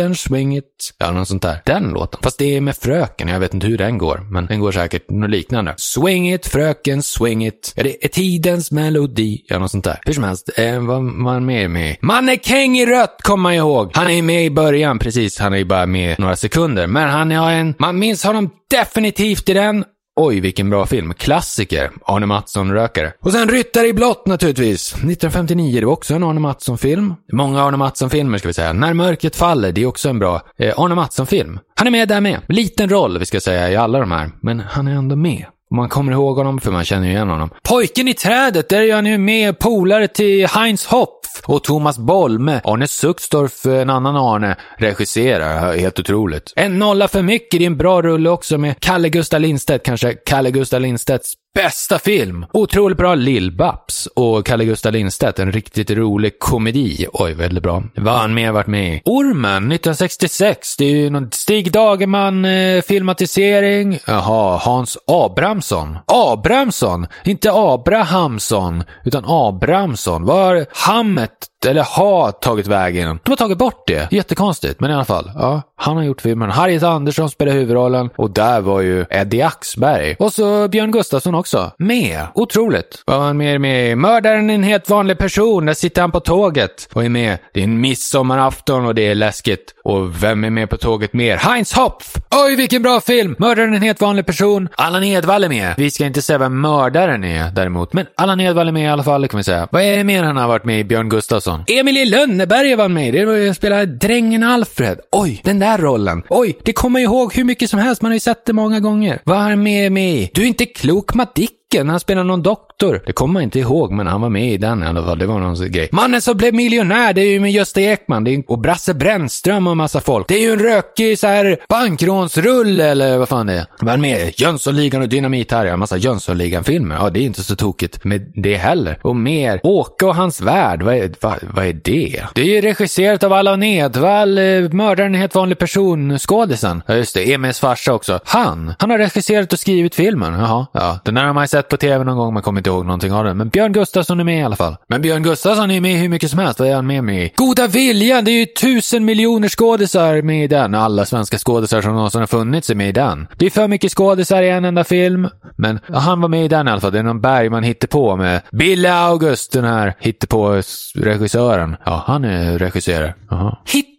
Magistern, 0.00 0.14
Swing 0.14 0.56
It. 0.56 0.94
Ja, 0.98 1.10
något 1.10 1.28
sånt 1.28 1.42
där. 1.42 1.62
Den 1.64 1.90
låten. 1.90 2.20
Fast 2.22 2.38
det 2.38 2.56
är 2.56 2.60
med 2.60 2.76
Fröken, 2.76 3.28
jag 3.28 3.40
vet 3.40 3.54
inte 3.54 3.66
hur 3.66 3.78
den 3.78 3.98
går, 3.98 4.26
men 4.30 4.46
den 4.46 4.60
går 4.60 4.72
säkert 4.72 5.10
något 5.10 5.30
liknande. 5.30 5.74
Swing 5.76 6.32
It 6.32 6.46
Fröken, 6.46 7.02
Swing 7.02 7.46
It. 7.46 7.72
Ja, 7.76 7.82
det 7.82 8.04
är 8.04 8.08
tidens 8.08 8.70
melodi. 8.70 9.44
Ja, 9.48 9.58
något 9.58 9.70
sånt 9.70 9.84
där. 9.84 9.98
Hur 10.04 10.12
som 10.12 10.24
helst, 10.24 10.50
eh, 10.56 10.80
vad 10.80 11.02
man 11.02 11.46
mer 11.46 11.68
med? 11.68 11.96
Mannekäng 12.00 12.78
i 12.78 12.86
rött 12.86 13.16
kommer 13.22 13.42
man 13.42 13.54
ihåg. 13.54 13.90
Han 13.94 14.10
är 14.10 14.22
med 14.22 14.44
i 14.44 14.50
början, 14.50 14.98
precis. 14.98 15.38
Han 15.38 15.52
är 15.52 15.58
ju 15.58 15.64
bara 15.64 15.86
med 15.86 16.18
några 16.18 16.36
sekunder. 16.36 16.86
Men 16.86 17.08
han 17.08 17.30
har 17.30 17.50
en, 17.50 17.74
man 17.78 17.98
minns 17.98 18.24
honom 18.24 18.50
definitivt 18.70 19.48
i 19.48 19.54
den. 19.54 19.84
Oj, 20.16 20.40
vilken 20.40 20.70
bra 20.70 20.86
film. 20.86 21.14
Klassiker. 21.14 21.90
Arne 22.04 22.26
Mattsson-rökare. 22.26 23.12
Och 23.20 23.32
sen 23.32 23.48
Ryttare 23.48 23.86
i 23.86 23.92
blått 23.92 24.26
naturligtvis. 24.26 24.92
1959, 24.94 25.80
det 25.80 25.86
var 25.86 25.92
också 25.92 26.14
en 26.14 26.22
Arne 26.22 26.40
Mattsson-film. 26.40 27.14
Många 27.32 27.62
Arne 27.62 27.76
Mattsson-filmer 27.76 28.38
ska 28.38 28.48
vi 28.48 28.54
säga. 28.54 28.72
När 28.72 28.94
mörkret 28.94 29.36
faller, 29.36 29.72
det 29.72 29.82
är 29.82 29.86
också 29.86 30.08
en 30.08 30.18
bra 30.18 30.42
eh, 30.58 30.74
Arne 30.80 30.94
Mattsson-film. 30.94 31.58
Han 31.76 31.86
är 31.86 31.90
med 31.90 32.08
där 32.08 32.20
med. 32.20 32.40
Liten 32.48 32.88
roll, 32.88 33.18
vi 33.18 33.26
ska 33.26 33.40
säga, 33.40 33.70
i 33.70 33.76
alla 33.76 33.98
de 33.98 34.10
här. 34.12 34.30
Men 34.42 34.60
han 34.60 34.88
är 34.88 34.92
ändå 34.92 35.16
med. 35.16 35.44
Man 35.74 35.88
kommer 35.88 36.12
ihåg 36.12 36.36
honom, 36.36 36.60
för 36.60 36.70
man 36.70 36.84
känner 36.84 37.06
ju 37.06 37.12
igen 37.12 37.28
honom. 37.28 37.50
Pojken 37.62 38.08
i 38.08 38.14
trädet, 38.14 38.68
där 38.68 38.82
är 38.82 38.94
han 38.94 39.06
ju 39.06 39.18
med 39.18 39.58
polare 39.58 40.08
till 40.08 40.46
Heinz 40.46 40.86
Hopf. 40.86 41.16
och 41.46 41.64
Thomas 41.64 41.98
Bolme. 41.98 42.60
Arne 42.64 42.88
Suckstorff, 42.88 43.66
en 43.66 43.90
annan 43.90 44.16
Arne, 44.16 44.56
regisserar. 44.78 45.76
Helt 45.76 45.98
otroligt. 45.98 46.52
En 46.56 46.78
nolla 46.78 47.08
för 47.08 47.22
mycket, 47.22 47.58
det 47.58 47.64
är 47.64 47.66
en 47.66 47.76
bra 47.76 48.02
rulle 48.02 48.30
också 48.30 48.58
med 48.58 48.80
Kalle 48.80 49.08
Gustav 49.08 49.40
Lindstedt, 49.40 49.84
kanske 49.84 50.14
Kalle 50.14 50.50
Gustav 50.50 50.80
Lindstedts 50.80 51.34
Bästa 51.54 51.98
film! 51.98 52.46
Otroligt 52.52 52.98
bra 52.98 53.14
Lill-Babs 53.14 54.08
och 54.14 54.46
Kalle 54.46 54.64
Gustav 54.64 54.92
Lindstedt, 54.92 55.38
en 55.38 55.52
riktigt 55.52 55.90
rolig 55.90 56.38
komedi. 56.38 57.06
Oj, 57.12 57.34
väldigt 57.34 57.62
bra. 57.62 57.82
Vad 57.94 58.14
har 58.14 58.20
han 58.20 58.34
mer 58.34 58.52
varit 58.52 58.66
med 58.66 58.94
i? 58.94 59.02
Ormen, 59.04 59.72
1966. 59.72 60.76
Det 60.76 60.84
är 60.84 60.90
ju 60.90 61.10
någon 61.10 61.30
Stig 61.32 61.72
Dagerman 61.72 62.44
eh, 62.44 62.82
filmatisering. 62.82 63.98
Jaha, 64.06 64.58
Hans 64.58 64.98
Abrahamsson. 65.06 65.98
Abrahamsson! 66.06 67.06
Inte 67.24 67.50
Abrahamsson, 67.52 68.84
utan 69.04 69.24
Abrahamsson. 69.26 70.24
Var 70.24 70.66
Hammet 70.72 71.49
eller 71.66 71.82
har 71.82 72.32
tagit 72.32 72.66
vägen. 72.66 73.18
De 73.22 73.30
har 73.30 73.36
tagit 73.36 73.58
bort 73.58 73.86
det. 73.86 74.12
Jättekonstigt, 74.12 74.80
men 74.80 74.90
i 74.90 74.94
alla 74.94 75.04
fall. 75.04 75.30
Ja, 75.34 75.62
han 75.76 75.96
har 75.96 76.04
gjort 76.04 76.20
filmen. 76.20 76.50
Harriet 76.50 76.82
Andersson 76.82 77.30
spelar 77.30 77.52
huvudrollen 77.52 78.10
och 78.16 78.30
där 78.30 78.60
var 78.60 78.80
ju 78.80 79.04
Eddie 79.10 79.42
Axberg. 79.42 80.16
Och 80.18 80.32
så 80.32 80.68
Björn 80.68 80.90
Gustafsson 80.90 81.34
också. 81.34 81.70
Med. 81.78 82.26
Otroligt. 82.34 83.02
Vad 83.06 83.18
var 83.18 83.26
han 83.26 83.36
mer 83.36 83.58
med? 83.58 83.98
Mördaren 83.98 84.50
är 84.50 84.54
en 84.54 84.62
helt 84.62 84.90
vanlig 84.90 85.18
person. 85.18 85.66
Där 85.66 85.74
sitter 85.74 86.00
han 86.00 86.10
på 86.10 86.20
tåget 86.20 86.88
och 86.92 87.04
är 87.04 87.08
med. 87.08 87.38
Det 87.54 87.60
är 87.60 87.64
en 87.64 87.80
midsommarafton 87.80 88.86
och 88.86 88.94
det 88.94 89.06
är 89.06 89.14
läskigt. 89.14 89.74
Och 89.84 90.22
vem 90.22 90.44
är 90.44 90.50
med 90.50 90.70
på 90.70 90.76
tåget 90.76 91.12
mer? 91.12 91.36
Heinz 91.36 91.72
Hopf! 91.72 92.14
Oj, 92.30 92.56
vilken 92.56 92.82
bra 92.82 93.00
film! 93.00 93.36
Mördaren 93.38 93.72
är 93.72 93.76
en 93.76 93.82
helt 93.82 94.00
vanlig 94.00 94.26
person. 94.26 94.68
Allan 94.76 95.04
Edwall 95.04 95.44
är 95.44 95.48
med. 95.48 95.74
Vi 95.76 95.90
ska 95.90 96.06
inte 96.06 96.22
säga 96.22 96.38
vem 96.38 96.60
mördaren 96.60 97.24
är 97.24 97.50
däremot, 97.50 97.92
men 97.92 98.06
Allan 98.16 98.40
Edwall 98.40 98.68
är 98.68 98.72
med 98.72 98.84
i 98.84 98.88
alla 98.88 99.02
fall, 99.02 99.28
kan 99.28 99.38
vi 99.38 99.44
säga. 99.44 99.68
Vad 99.70 99.82
är 99.82 99.96
det 99.96 100.04
mer 100.04 100.22
han 100.22 100.36
har 100.36 100.48
varit 100.48 100.64
med 100.64 100.80
i 100.80 100.84
Björn 100.84 101.08
Gustafsson? 101.08 101.49
Emil 101.66 101.96
i 101.96 102.04
Lönneberga 102.04 102.76
var 102.76 102.88
med. 102.88 103.14
Det 103.14 103.24
var 103.24 103.32
jag 103.32 103.56
spelade 103.56 103.86
drängen 103.86 104.42
Alfred. 104.42 105.00
Oj, 105.12 105.40
den 105.44 105.58
där 105.58 105.78
rollen. 105.78 106.22
Oj, 106.28 106.58
det 106.62 106.72
kommer 106.72 107.00
jag 107.00 107.12
ihåg 107.12 107.34
hur 107.34 107.44
mycket 107.44 107.70
som 107.70 107.78
helst. 107.78 108.02
Man 108.02 108.10
har 108.10 108.16
ju 108.16 108.20
sett 108.20 108.46
det 108.46 108.52
många 108.52 108.80
gånger. 108.80 109.20
Vad 109.24 109.38
har 109.38 109.56
med 109.56 109.92
mig? 109.92 110.30
Du 110.34 110.42
är 110.42 110.46
inte 110.46 110.66
klok, 110.66 111.14
Madicken. 111.14 111.88
han 111.88 112.00
spelar 112.00 112.24
någon 112.24 112.42
doktor. 112.80 113.02
Det 113.06 113.12
kommer 113.12 113.32
man 113.32 113.42
inte 113.42 113.58
ihåg, 113.58 113.92
men 113.92 114.06
han 114.06 114.20
var 114.20 114.28
med 114.28 114.52
i 114.52 114.56
den 114.56 114.82
i 114.82 114.86
alla 114.86 115.02
fall. 115.02 115.18
Det 115.18 115.26
var 115.26 115.38
någon 115.38 115.70
grej. 115.70 115.88
Mannen 115.92 116.20
som 116.20 116.36
blev 116.36 116.54
miljonär, 116.54 117.12
det 117.12 117.20
är 117.20 117.32
ju 117.32 117.40
med 117.40 117.52
Gösta 117.52 117.80
Ekman. 117.80 118.24
Det 118.24 118.34
är, 118.34 118.42
och 118.46 118.58
Brasse 118.58 118.94
Brännström 118.94 119.66
och 119.66 119.76
massa 119.76 120.00
folk. 120.00 120.28
Det 120.28 120.34
är 120.34 120.40
ju 120.40 120.52
en 120.52 120.58
rökig 120.58 121.18
så 121.18 121.26
här 121.26 121.58
bankrånsrulle 121.68 122.84
eller 122.84 123.18
vad 123.18 123.28
fan 123.28 123.46
det 123.46 123.54
är. 123.54 123.66
Men 123.80 124.00
med 124.00 124.40
Jönssonligan 124.40 125.02
och 125.02 125.08
Dynamit 125.08 125.52
här, 125.52 125.66
ja. 125.66 125.76
Massa 125.76 125.96
Jönssonligan-filmer. 125.96 126.96
Ja, 127.00 127.10
det 127.10 127.20
är 127.20 127.24
inte 127.24 127.42
så 127.42 127.56
tokigt 127.56 128.04
med 128.04 128.32
det 128.34 128.56
heller. 128.56 128.98
Och 129.02 129.16
mer 129.16 129.60
Åke 129.62 130.06
och 130.06 130.14
hans 130.14 130.40
värld. 130.40 130.82
Vad 130.82 130.94
är, 130.94 131.10
vad, 131.20 131.34
vad 131.54 131.64
är 131.64 131.72
det? 131.72 132.24
Det 132.34 132.40
är 132.40 132.46
ju 132.46 132.60
regisserat 132.60 133.22
av 133.22 133.32
Allan 133.32 133.62
Edwall, 133.62 134.38
eh, 134.38 134.44
mördaren 134.44 135.12
är 135.12 135.16
en 135.16 135.20
helt 135.20 135.34
vanlig 135.34 135.58
person, 135.58 136.18
skådisen. 136.18 136.82
Ja, 136.86 136.94
just 136.94 137.14
det. 137.14 137.32
Emils 137.32 137.60
farsa 137.60 137.92
också. 137.92 138.20
Han, 138.24 138.74
han 138.78 138.90
har 138.90 138.98
regisserat 138.98 139.52
och 139.52 139.58
skrivit 139.58 139.94
filmen. 139.94 140.34
Jaha, 140.34 140.66
ja. 140.72 140.98
Den 141.04 141.16
här 141.16 141.24
har 141.24 141.32
man 141.32 141.44
ju 141.44 141.48
sett 141.48 141.68
på 141.68 141.76
tv 141.76 142.04
någon 142.04 142.16
gång, 142.16 142.34
men 142.34 142.42
kommer 142.42 142.60
inte 142.60 142.69
ihåg 142.70 142.86
någonting 142.86 143.12
av 143.12 143.24
det. 143.24 143.34
Men 143.34 143.48
Björn 143.48 143.72
Gustafsson 143.72 144.20
är 144.20 144.24
med 144.24 144.40
i 144.40 144.42
alla 144.42 144.56
fall. 144.56 144.76
Men 144.88 145.02
Björn 145.02 145.22
Gustafsson 145.22 145.70
är 145.70 145.80
med 145.80 146.00
hur 146.00 146.08
mycket 146.08 146.30
som 146.30 146.38
helst. 146.38 146.60
Vad 146.60 146.68
är 146.68 146.74
han 146.74 146.86
med 146.86 147.04
mig 147.04 147.24
i? 147.24 147.32
Goda 147.36 147.66
viljan! 147.66 148.24
Det 148.24 148.30
är 148.30 148.40
ju 148.40 148.46
tusen 148.46 149.04
miljoner 149.04 149.48
skådisar 149.48 150.22
med 150.22 150.44
i 150.44 150.46
den. 150.46 150.74
Alla 150.74 151.04
svenska 151.04 151.38
skådisar 151.38 151.82
som 151.82 151.94
någonsin 151.94 152.20
har 152.20 152.26
funnits 152.26 152.70
är 152.70 152.74
med 152.74 152.88
i 152.88 152.92
den. 152.92 153.28
Det 153.36 153.46
är 153.46 153.50
för 153.50 153.68
mycket 153.68 153.92
skådisar 153.92 154.42
i 154.42 154.50
en 154.50 154.64
enda 154.64 154.84
film. 154.84 155.28
Men 155.56 155.80
ja, 155.86 155.98
han 155.98 156.20
var 156.20 156.28
med 156.28 156.44
i 156.44 156.48
den 156.48 156.68
i 156.68 156.70
alla 156.70 156.80
fall. 156.80 156.92
Det 156.92 156.98
är 156.98 157.02
någon 157.02 157.20
Bergman 157.20 157.74
på 157.90 158.16
med 158.16 158.40
Bill 158.52 158.86
August, 158.86 159.52
den 159.52 159.64
här 159.64 159.94
hittepå-regissören. 160.00 161.76
Ja, 161.84 162.04
han 162.06 162.24
är 162.24 162.58
regisserare. 162.58 163.14